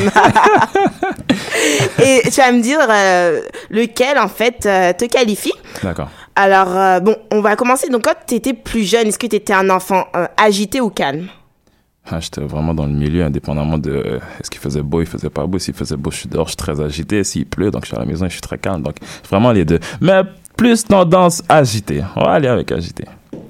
[2.04, 5.54] Et tu vas me dire euh, lequel, en fait, euh, te qualifie.
[5.84, 6.10] D'accord.
[6.36, 7.90] Alors, euh, bon, on va commencer.
[7.90, 10.06] Donc, quand tu étais plus jeune, est-ce que tu étais un enfant
[10.38, 11.28] agité ou calme?
[12.10, 15.30] Ah, J'étais vraiment dans le milieu, indépendamment de euh, est-ce qu'il faisait beau, il faisait
[15.30, 15.60] pas beau.
[15.60, 17.24] S'il faisait beau, je suis dehors, je suis très agité.
[17.24, 18.82] S'il pleut, donc je suis à la maison, je suis très calme.
[18.82, 18.96] Donc
[19.30, 19.80] vraiment les deux.
[20.00, 20.22] Mais
[20.56, 22.02] plus tendance agité.
[22.16, 23.04] On va aller avec agité.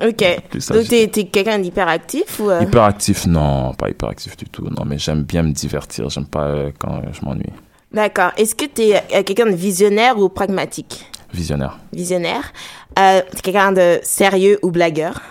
[0.03, 0.23] Ok.
[0.49, 2.49] Plus Donc, t'es es quelqu'un d'hyperactif ou...
[2.49, 4.65] euh, Hyperactif, non, pas hyperactif du tout.
[4.65, 6.09] Non, mais j'aime bien me divertir.
[6.09, 7.43] J'aime pas euh, quand je m'ennuie.
[7.91, 8.31] D'accord.
[8.37, 11.05] Est-ce que tu es quelqu'un de visionnaire ou pragmatique?
[11.33, 11.77] Visionnaire.
[11.93, 12.51] Visionnaire.
[12.95, 15.21] T'es quelqu'un de sérieux ou blagueur?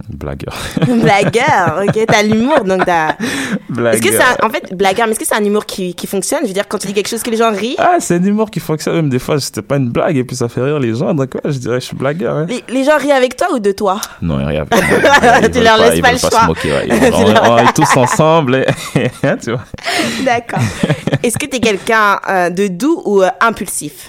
[0.08, 0.54] Blagueur.
[1.02, 3.10] blagueur, ok, t'as l'humour, donc t'as.
[3.10, 4.36] Est-ce que c'est Blagueur.
[4.44, 6.40] en fait blagueur, mais est-ce que c'est un humour qui, qui fonctionne?
[6.42, 8.22] Je veux dire, quand tu dis quelque chose que les gens rient, Ah, c'est un
[8.24, 8.94] humour qui fonctionne.
[8.96, 11.14] Même des fois, c'était pas une blague et puis ça fait rire les gens.
[11.14, 12.36] Donc, ouais, je dirais je suis blagueur.
[12.36, 12.46] hein.
[12.48, 14.00] les, les gens rient avec toi ou de toi?
[14.20, 14.66] Non, il y a rien.
[15.42, 16.40] Ils Tu leur laisses ils pas le pas choix.
[16.42, 16.72] se moquer.
[16.72, 16.86] ouais.
[16.90, 18.56] Ils leur- on, est tous ensemble.
[18.94, 19.00] et-
[19.42, 19.60] tu vois.
[20.24, 20.60] D'accord.
[21.22, 24.08] Est-ce que t'es quelqu'un euh, de doux ou euh, impulsif?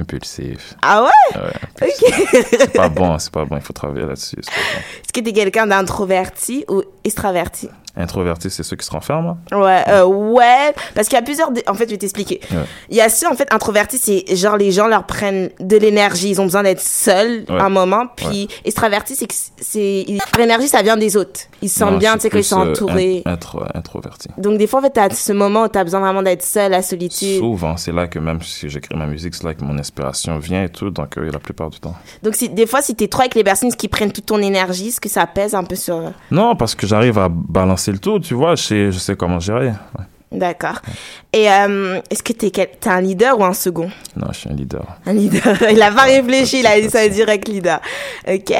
[0.00, 0.74] Impulsif.
[0.82, 1.40] Ah ouais?
[1.40, 2.14] Ouais, Ok.
[2.50, 3.56] c'est pas bon, c'est pas bon.
[3.56, 4.36] Il faut travailler là-dessus.
[4.38, 7.68] Est-ce que t'es quelqu'un d'introverti ou extraverti?
[7.96, 9.38] Introverti, c'est ceux qui se renferment.
[9.52, 11.50] Ouais, euh, ouais, parce qu'il y a plusieurs.
[11.68, 12.40] En fait, je vais t'expliquer.
[12.52, 12.58] Ouais.
[12.88, 16.30] Il y a ceux, en fait, introvertis, c'est genre les gens leur prennent de l'énergie,
[16.30, 17.60] ils ont besoin d'être seuls Ouais.
[17.60, 18.04] un moment.
[18.16, 20.04] Puis extravertis, c'est que c'est.
[20.36, 21.40] Leur énergie, ça vient des autres.
[21.62, 23.22] Ils se sentent Non, bien, tu sais, suis quand ils sont euh, entourés.
[23.26, 24.28] in- intro- introverti.
[24.38, 26.82] Donc, des fois, en fait, t'as ce moment où t'as besoin vraiment d'être seul, la
[26.82, 27.38] solitude.
[27.38, 30.62] Souvent, c'est là que même si j'écris ma musique, c'est là que mon inspiration vient
[30.64, 30.90] et tout.
[30.90, 31.94] Donc, euh, la plupart du temps.
[32.22, 34.88] Donc, si, des fois, si t'es trop avec les personnes qui prennent toute ton énergie,
[34.88, 36.12] est-ce que ça pèse un peu sur.
[36.30, 38.54] Non, parce que j'arrive à balancer le tout, tu vois.
[38.56, 39.68] Je sais, je sais comment gérer.
[39.68, 40.04] Ouais.
[40.32, 40.80] D'accord.
[41.32, 43.90] Et euh, est-ce que t'es, quel- t'es un leader ou un second?
[44.16, 44.84] Non, je suis un leader.
[45.04, 45.56] Un leader.
[45.72, 47.80] Il a pas réfléchi, il a dit ça direct leader.
[48.28, 48.50] Ok.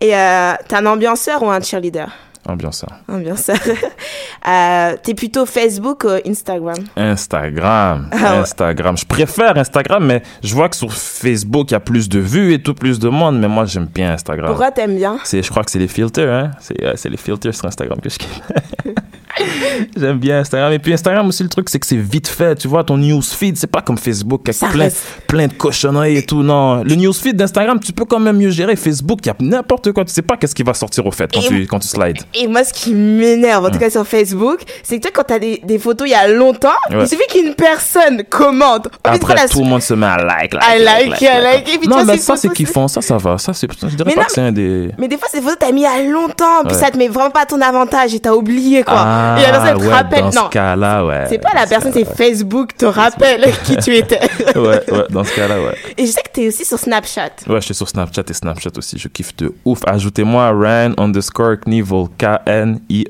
[0.00, 2.08] Et euh, t'es un ambianceur ou un cheerleader?
[2.46, 2.90] Ambianceur.
[3.08, 3.56] Ambianceur.
[4.48, 6.76] euh, t'es plutôt Facebook ou Instagram?
[6.96, 8.08] Instagram.
[8.10, 8.38] Ah ouais.
[8.38, 8.96] Instagram.
[8.96, 12.52] Je préfère Instagram, mais je vois que sur Facebook, il y a plus de vues
[12.52, 13.38] et tout, plus de monde.
[13.38, 14.48] Mais moi, j'aime bien Instagram.
[14.48, 15.18] Pourquoi t'aimes bien?
[15.24, 16.50] Je crois que c'est les filtres, hein.
[16.58, 18.40] C'est, euh, c'est les filtres sur Instagram que je kiffe.
[19.96, 20.72] J'aime bien Instagram.
[20.72, 22.54] Et puis Instagram aussi, le truc, c'est que c'est vite fait.
[22.56, 26.26] Tu vois, ton newsfeed, c'est pas comme Facebook avec plein, reste- plein de cochonneries et
[26.26, 26.42] tout.
[26.42, 28.76] Non, le newsfeed d'Instagram, tu peux quand même mieux gérer.
[28.76, 30.04] Facebook, il y a n'importe quoi.
[30.04, 32.18] Tu sais pas qu'est-ce qui va sortir au fait quand, Et- tu, quand tu slides.
[32.34, 35.38] Et moi, ce qui m'énerve, en tout cas sur Facebook, c'est que toi, quand t'as
[35.38, 36.98] des, des photos il y a longtemps, Ouais.
[37.02, 38.86] il suffit qu'une personne commente.
[38.86, 41.68] Au Après, la- tout le monde se met à like, like, I like, like, like.
[41.74, 42.88] Et puis, tu non, mais ça, c'est kiffant.
[42.88, 43.38] Ça, ça va.
[43.38, 44.90] Ça, c'est, je dirais Mais pas non, que c'est un des.
[44.98, 46.80] Mais des fois, ces photos, t'as mis a longtemps, puis Ouais.
[46.80, 48.94] ça te met vraiment pas à ton avantage et t'as oublié, quoi.
[48.96, 50.20] Ah, et la personne te ouais, rappelle.
[50.20, 50.44] dans non.
[50.46, 51.24] ce cas-là, ouais.
[51.28, 54.20] C'est pas la personne, c'est Facebook te rappelle qui tu étais.
[54.56, 55.76] ouais, ouais, dans ce cas-là, ouais.
[55.96, 57.30] Et je sais que t'es aussi sur Snapchat.
[57.48, 58.98] Ouais, je suis sur Snapchat et Snapchat aussi.
[58.98, 59.80] Je kiffe de ouf.
[59.86, 62.04] Ajoutez-moi Ran underscore Knievel.
[62.04, 62.08] E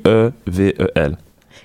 [0.07, 1.17] K-N-I-E-V-E-L.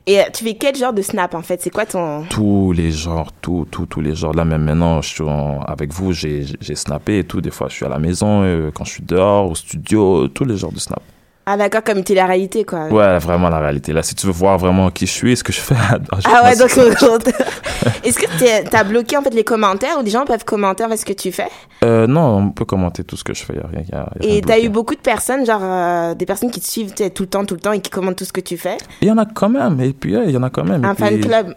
[0.07, 1.61] Et euh, tu fais quel genre de snap en fait?
[1.61, 2.25] C'est quoi ton.
[2.31, 4.33] Tous les genres, tout, tout, tous les genres.
[4.33, 7.43] Là, même maintenant, je suis en- avec vous, j'ai j'ai snappé et tout.
[7.43, 10.45] Des fois, je suis à la maison, euh, quand je suis dehors, au studio, tous
[10.47, 11.03] les genres de snap.
[11.51, 12.89] Ah d'accord, comme la réalité quoi.
[12.89, 13.93] Ouais, vraiment la réalité.
[13.95, 15.75] Là, si tu veux voir vraiment qui je suis, ce que je fais.
[16.27, 16.71] Ah ouais, donc
[18.05, 20.97] est-ce que t'as bloqué en fait les commentaires ou des gens peuvent commenter en fait
[20.99, 21.49] ce que tu fais?
[21.85, 23.55] Euh, non, on peut commenter tout ce que je fais.
[23.55, 25.61] Y a rien- y a- y a rien Et t'as eu beaucoup de personnes, genre
[25.63, 28.17] euh, des personnes qui te suivent tout le temps, tout le temps et qui commentent
[28.19, 28.77] tout ce que tu fais?
[29.01, 29.81] Il y en a quand même.
[29.81, 30.85] Et puis, ouais, il y en a quand même.
[30.85, 31.55] Et Un fan puis- club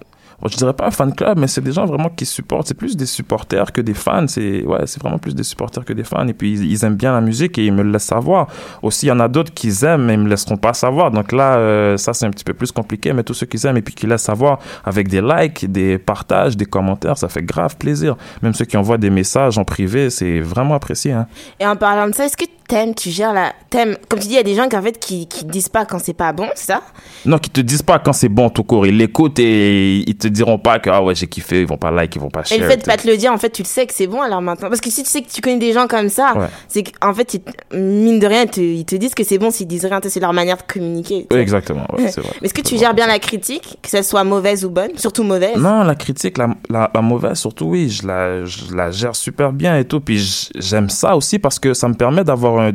[0.49, 2.67] je dirais pas un fan club, mais c'est des gens vraiment qui supportent.
[2.67, 4.27] C'est plus des supporters que des fans.
[4.27, 6.27] C'est ouais, c'est vraiment plus des supporters que des fans.
[6.27, 8.47] Et puis ils, aiment bien la musique et ils me le laissent savoir.
[8.81, 11.11] Aussi, il y en a d'autres qui aiment, mais ils me laisseront pas savoir.
[11.11, 13.13] Donc là, euh, ça c'est un petit peu plus compliqué.
[13.13, 16.57] Mais tous ceux qui aiment et puis qui laissent savoir avec des likes, des partages,
[16.57, 18.15] des commentaires, ça fait grave plaisir.
[18.41, 21.11] Même ceux qui envoient des messages en privé, c'est vraiment apprécié.
[21.11, 21.27] Hein.
[21.59, 23.51] Et en parlant de ça, est-ce que t'aimes, tu gères la.
[23.69, 25.67] T'aimes, comme tu dis, il y a des gens qui en fait qui, qui disent
[25.69, 26.81] pas quand c'est pas bon, c'est ça?
[27.25, 28.85] Non, qui te disent pas quand c'est bon tout court.
[28.87, 31.61] Ils l'écoutent et ils te diront pas que ah ouais j'ai kiffé.
[31.61, 32.59] Ils vont pas like, ils vont pas Et share.
[32.59, 34.21] le fait de pas te le dire, en fait, tu le sais que c'est bon
[34.21, 34.69] alors maintenant.
[34.69, 36.47] Parce que si tu sais que tu connais des gens comme ça, Ouais.
[36.69, 39.51] c'est qu'en fait, ils- mine de rien, ils te, ils te disent que c'est bon
[39.51, 41.27] s'ils disent rien, c'est leur manière de communiquer.
[41.31, 41.85] Oui, exactement.
[41.97, 42.31] ouais, c'est vrai.
[42.41, 45.23] Mais est-ce que tu gères bien la critique, que ce soit mauvaise ou bonne, surtout
[45.23, 45.57] mauvaise?
[45.57, 49.51] Non, la critique, la, la, la mauvaise, surtout, oui, je la, je la gère super
[49.51, 49.99] bien et tout.
[49.99, 52.71] Puis j'aime ça aussi parce que ça me permet d'avoir un-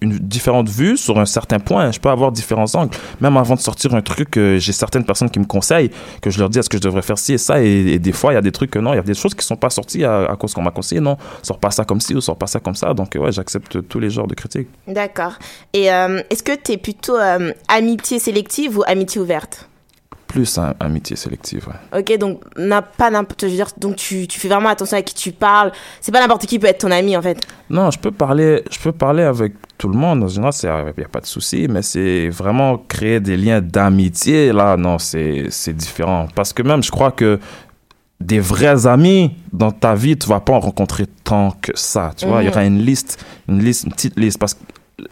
[0.00, 1.90] une différente vue sur un certain point.
[1.92, 2.96] Je peux avoir différents angles.
[3.20, 6.38] Même avant de sortir un truc, euh, j'ai certaines personnes qui me conseillent, que je
[6.38, 7.60] leur dis est-ce que je devrais faire ci et ça?
[7.62, 9.34] Et, des fois, il y a des trucs que non, il y a des choses
[9.34, 11.00] qui sont pas sorties à, cause qu'on m'a conseillé.
[11.00, 12.94] Non, sors pas ça comme ci ou sors pas ça comme ça.
[12.94, 14.68] Donc, ouais, j'accepte tous les genres de critiques.
[14.86, 15.34] D'accord.
[15.72, 19.68] Et euh, est-ce que tu es plutôt euh, amitié sélective ou amitié ouverte?
[20.34, 22.00] Plus hein, amitié sélective, ouais.
[22.00, 25.02] Ok, donc n'a pas n'importe, je veux dire, donc tu, tu fais vraiment attention à
[25.02, 25.70] qui tu parles.
[26.00, 27.38] C'est pas n'importe qui peut être ton ami en fait.
[27.70, 30.24] Non, je peux parler, je peux parler avec tout le monde.
[30.24, 34.52] En général, il n'y a pas de souci, mais c'est vraiment créer des liens d'amitié.
[34.52, 36.26] Là, non, c'est c'est différent.
[36.34, 37.38] Parce que même, je crois que
[38.20, 42.10] des vrais amis dans ta vie, tu vas pas en rencontrer tant que ça.
[42.16, 44.38] Tu vois, il y aura une liste, une liste, une petite liste.
[44.40, 44.60] Parce que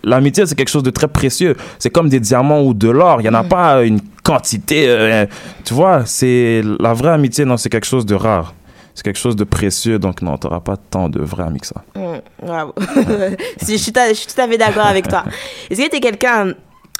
[0.04, 1.56] l'amitié, c'est quelque chose de très précieux.
[1.78, 3.20] C'est comme des diamants ou de l'or.
[3.20, 4.86] Il n'y en a pas une quantité.
[4.88, 5.26] euh,
[5.64, 8.54] tu vois, c'est la vraie amitié, non, c'est quelque chose de rare.
[8.94, 11.66] C'est quelque chose de précieux, donc non, tu n'auras pas tant de vrais amis que
[11.66, 11.82] ça.
[11.96, 12.74] Mmh, bravo.
[13.66, 15.24] je, suis ta- je suis tout à fait d'accord avec toi.
[15.70, 16.52] Est-ce que tu es quelqu'un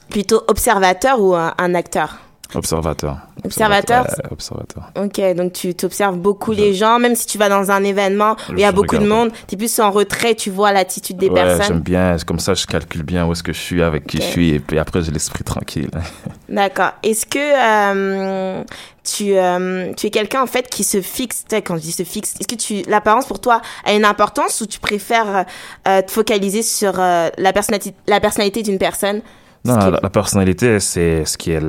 [0.09, 2.19] plutôt observateur ou un, un acteur?
[2.55, 3.19] Observateur.
[3.45, 4.91] Observateur observateur.
[4.97, 8.53] Ok, donc tu observes beaucoup les gens, même si tu vas dans un événement où
[8.53, 11.29] il y a beaucoup de monde, tu es plus en retrait, tu vois l'attitude des
[11.29, 11.81] ouais, j'aime personnes.
[11.81, 12.17] bien.
[12.27, 14.61] Comme ça, je calcule bien où est-ce que je suis, avec qui je suis, et
[14.61, 15.91] puis après, j'ai l'esprit tranquille.
[16.49, 16.93] D'accord.
[17.03, 18.63] Est-ce que euh,
[19.05, 21.93] tu, euh, tu es quelqu'un en fait qui se fixe, tu sais, quand je dis
[21.93, 25.47] se fixe, est-ce que tu l'apparence pour toi a une importance ou tu préfères
[25.89, 29.23] euh, te focaliser sur la personnalité, la personnalité d'une personne?
[29.65, 31.61] Non, la, la personnalité, c'est ce qui est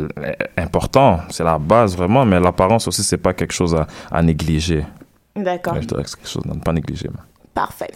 [0.57, 1.19] important.
[1.29, 2.25] C'est la base, vraiment.
[2.25, 4.83] Mais l'apparence aussi, c'est pas quelque chose à, à négliger.
[5.35, 5.73] D'accord.
[5.73, 7.09] Ouais, Je dirais que c'est quelque chose à ne pas négliger.
[7.11, 7.19] mais-
[7.53, 7.91] Parfait.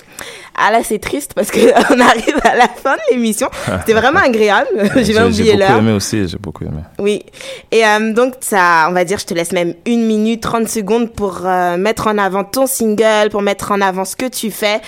[0.55, 1.59] Ah là, c'est triste parce que
[1.93, 3.49] on arrive à la fin de l'émission.
[3.79, 4.67] C'était vraiment agréable.
[4.97, 5.77] J'ai même oublié J'ai beaucoup l'heure.
[5.79, 6.81] aimé aussi, j'ai beaucoup aimé.
[6.99, 7.23] Oui.
[7.71, 11.11] Et euh, donc, ça, on va dire, je te laisse même une minute, 30 secondes
[11.11, 14.79] pour euh, mettre en avant ton single, pour mettre en avant ce que tu fais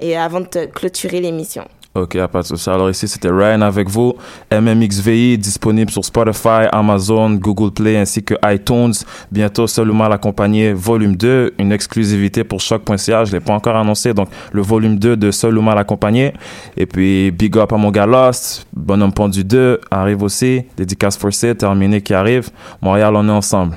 [0.00, 1.64] et avant de te clôturer l'émission.
[1.96, 2.68] Ok, a pas de souci.
[2.68, 4.14] Alors ici, c'était Ryan avec vous.
[4.52, 8.92] MMXVI, disponible sur Spotify, Amazon, Google Play ainsi que iTunes.
[9.32, 13.24] Bientôt, seulement l'accompagné volume 2, une exclusivité pour choc.ca.
[13.24, 16.34] Je l'ai pas encore annoncé, donc le volume 2 de Seulement l'accompagné.
[16.76, 20.64] Et puis, big up à mon gars Lost, Bonhomme Pendu 2 arrive aussi.
[20.76, 22.50] Dédicace forcée, terminé qui arrive.
[22.82, 23.76] Montréal, on est ensemble.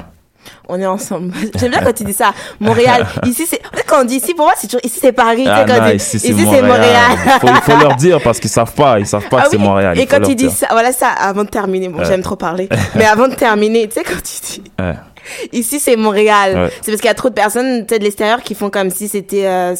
[0.68, 1.34] On est ensemble.
[1.60, 2.34] J'aime bien quand tu dis ça.
[2.60, 3.06] Montréal.
[3.26, 5.46] Ici, c'est, en fait, quand on dit ici, pour moi, c'est toujours, ici, c'est Paris.
[5.48, 6.32] Ah quand non, dit- ici, c'est
[6.62, 7.18] Montréal.
[7.44, 9.00] Il faut, leur dire parce qu'ils savent pas.
[9.00, 9.94] Ils savent pas Ah que c'est Montréal.
[9.96, 11.90] Il Et quand tu dis ça, voilà ça, avant de terminer.
[11.90, 12.06] Bon, Ouais.
[12.06, 12.70] j'aime trop parler.
[12.96, 14.96] Mais avant de terminer, tu sais, quand tu dis, Ouais.
[15.54, 16.54] ici, c'est Montréal.
[16.56, 16.70] Ouais.
[16.82, 19.46] C'est parce qu'il y a trop de personnes, de l'extérieur qui font comme si c'était,
[19.48, 19.76] euh,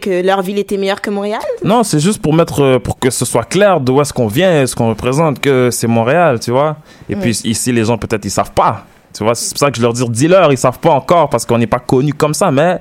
[0.00, 1.40] que leur ville était meilleure que Montréal.
[1.62, 4.66] Non, c'est juste pour mettre, euh, pour que ce soit clair d'où est-ce qu'on vient,
[4.66, 6.76] ce qu'on représente, que c'est Montréal, tu vois.
[7.08, 7.20] Et Mm.
[7.20, 8.84] puis ici, les gens peut-être ils savent pas,
[9.14, 9.34] tu vois.
[9.34, 11.66] C'est pour ça que je leur dis, dis-leur, ils savent pas encore parce qu'on n'est
[11.66, 12.78] pas connu comme ça, mais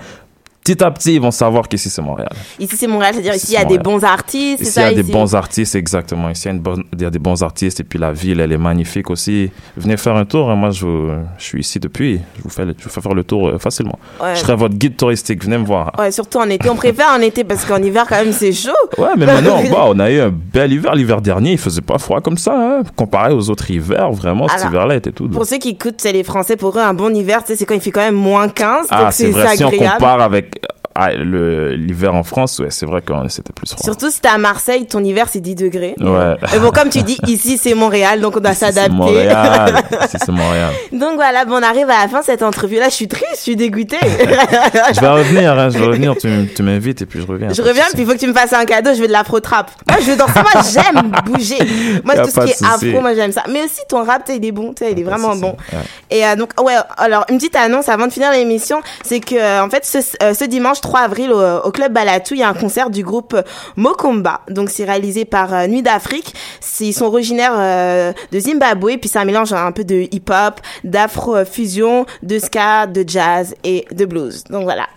[0.64, 2.30] petit à petit, ils vont savoir qu'ici c'est Montréal.
[2.60, 3.14] Ici, c'est Montréal.
[3.14, 4.62] C'est-à-dire, ici, il y a des bons artistes.
[4.62, 6.30] Ici, il y a des bons artistes, exactement.
[6.30, 8.12] Ici, il y, a une bonne- il y a des bons artistes et puis la
[8.12, 9.52] ville, elle est magnifique aussi.
[9.78, 10.50] Venez faire un tour.
[10.50, 10.56] hein.
[10.56, 12.20] Moi, je, vous- je suis ici depuis.
[12.38, 14.00] Je vous fais, je vous fais faire le tour euh, facilement.
[14.22, 14.36] Ouais.
[14.36, 15.44] Je serai votre guide touristique.
[15.44, 15.92] Venez me voir.
[16.00, 16.70] Ouais, surtout en été.
[16.70, 18.72] On préfère en été parce qu'en hiver, quand même, c'est chaud.
[18.98, 20.96] Ouais, mais maintenant, bah, on a eu un bel hiver.
[20.96, 22.84] L'hiver dernier, il faisait pas froid comme ça, hein.
[22.96, 25.34] Comparé aux autres hivers, vraiment, cet Alors, hiver-là était tout doux.
[25.36, 27.82] Pour ceux qui écoutent, c'est les Français, pour eux, un bon hiver, c'est quand il
[27.82, 28.88] fait quand même moins 15.
[28.90, 29.56] Ah, c'est vrai.
[29.58, 29.94] Si on agréable.
[29.98, 30.53] compare avec
[30.96, 33.84] ah, l'hiver en France, ouais, c'est vrai que c'était plus froid.
[33.84, 35.96] Surtout si t'es à Marseille, ton hiver, c'est 10 degrés.
[36.00, 36.36] Ouais.
[36.52, 38.94] Mais bon, comme tu dis, ici, c'est Montréal, donc on doit C'est s'adapter.
[38.94, 39.74] Montréal.
[40.10, 40.72] Si c'est Montréal.
[40.92, 42.90] donc voilà, bon, on arrive à la fin de cette entrevue-là.
[42.90, 43.98] Je suis triste, je suis dégoûtée.
[44.02, 46.16] Je vais revenir, hein, je vais revenir.
[46.18, 47.50] Tu, m'invites et puis je reviens.
[47.52, 48.94] Je reviens, puis il faut que tu me fasses un cadeau.
[48.94, 49.72] Je veux de l'afro-trap.
[49.90, 50.34] Moi, je veux danser.
[50.42, 51.58] Moi, j'aime bouger.
[52.04, 53.44] Moi, tout ce qui est afro, moi, j'aime ça.
[53.50, 54.74] Mais aussi, ton rap, il est bon.
[54.82, 55.56] Il est vraiment bon.
[56.10, 59.64] Et euh, donc, ouais, alors, une petite annonce avant de finir l'émission, c'est que, euh,
[59.64, 62.50] en fait, ce, euh, ce dimanche 3 avril, au, au Club Balatou, il y a
[62.50, 63.36] un concert du groupe
[63.78, 64.42] Mokomba.
[64.50, 66.36] Donc, c'est réalisé par euh, Nuit d'Afrique.
[66.82, 72.06] Ils sont originaires euh, de Zimbabwe, puis c'est un mélange un peu de hip-hop, d'afro-fusion,
[72.22, 74.44] de ska, de jazz et de blues.
[74.50, 74.88] Donc, voilà.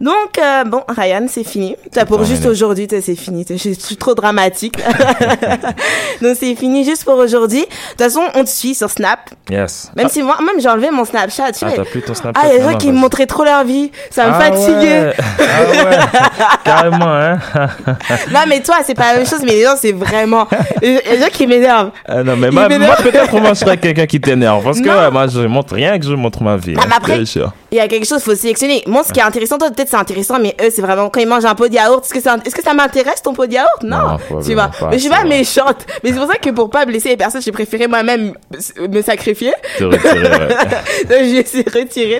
[0.00, 1.76] Donc, euh, bon, Ryan, c'est fini.
[1.92, 3.44] T'as pour juste aujourd'hui, c'est fini.
[3.48, 4.76] Je suis trop dramatique.
[6.22, 7.60] Donc, c'est fini juste pour aujourd'hui.
[7.60, 9.30] De toute façon, on te suit sur Snap.
[9.50, 9.90] Yes.
[9.96, 11.52] Même si moi, même j'ai enlevé mon Snapchat.
[11.52, 13.26] Tu Ah, t'as plus ton Snapchat Ah, il y a des gens qui me montraient
[13.26, 13.90] trop leur vie.
[14.10, 15.00] Ça me Ah fatiguait.
[15.00, 15.14] ouais.
[15.38, 15.98] Ah ouais.
[16.64, 17.38] Carrément, hein.
[18.32, 20.48] non, mais toi, c'est pas la même chose, mais les gens, c'est vraiment.
[20.82, 21.90] Il y a des gens qui m'énervent.
[22.06, 24.62] Ah non, mais Il moi, peut-être moi je serais quelqu'un qui t'énerve.
[24.64, 26.74] Parce que ouais, moi je montre rien que je montre ma vie.
[26.76, 27.24] Ah, hein, mais après-.
[27.70, 28.82] Il y a quelque chose, faut sélectionner.
[28.86, 31.28] Moi, ce qui est intéressant, toi, peut-être c'est intéressant, mais eux, c'est vraiment quand ils
[31.28, 32.04] mangent un pot de yaourt.
[32.04, 33.82] Est-ce que, ça- est-ce que ça m'intéresse ton pot de yaourt?
[33.82, 33.96] Non.
[34.30, 34.68] Non, tu vois.
[34.68, 35.86] pas, mais je suis pas méchante.
[36.02, 38.34] Mais c'est pour ça que pour pas blesser les personnes, j'ai préféré moi-même
[38.90, 39.52] me sacrifier.
[39.78, 40.48] Te retirer, ouais.
[41.08, 41.44] Donc, j'ai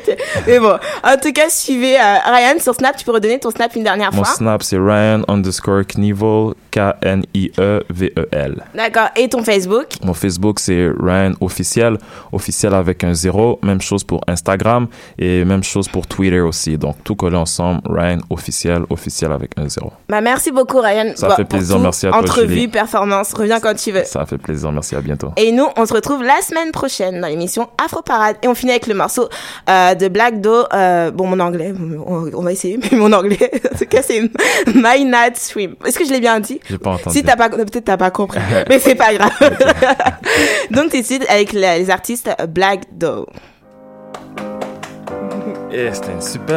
[0.04, 0.16] sais.
[0.46, 0.76] Mais bon.
[1.02, 2.96] En tout cas, suivez euh, Ryan sur Snap.
[2.96, 4.34] Tu peux redonner ton Snap une dernière Mon fois.
[4.34, 8.62] snap c'est Ryan underscore Knievel, K-N-I-E-V-E-L.
[8.74, 9.08] D'accord.
[9.16, 9.86] Et ton Facebook?
[10.02, 11.98] Mon Facebook, c'est Ryan officiel,
[12.32, 13.58] officiel avec un zéro.
[13.62, 14.86] Même chose pour Instagram
[15.18, 16.76] et même chose pour Twitter aussi.
[16.78, 19.92] Donc, tout collé ensemble, Ryan officiel, officiel avec un zéro.
[20.08, 21.12] Bah, merci beaucoup, Ryan.
[21.16, 21.78] Ça fait plaisir.
[21.78, 22.68] Merci à toi, Entrevue, Julie.
[22.68, 23.32] performance.
[23.34, 24.04] Reviens quand tu veux.
[24.04, 24.72] Ça fait plaisir.
[24.72, 24.94] Merci.
[24.94, 25.30] À bientôt.
[25.36, 28.36] Et nous, on se retrouve la semaine prochaine dans l'émission Afro Parade.
[28.42, 29.28] Et on finit avec le morceau
[29.68, 30.64] euh, de Black Do.
[30.72, 31.72] Euh, bon, mon anglais,
[32.06, 34.20] on, on va essayer, mais mon anglais, en tout cas, c'est
[34.74, 35.74] My Night Swim.
[35.84, 36.60] Est-ce que je l'ai bien dit?
[36.68, 37.16] J'ai pas entendu.
[37.16, 38.38] Si t'as pas, peut-être t'as pas compris,
[38.68, 39.32] mais c'est pas grave.
[40.70, 43.26] Donc, tout de suite avec les artistes Black Do.
[45.72, 46.56] Eh, c'était une super.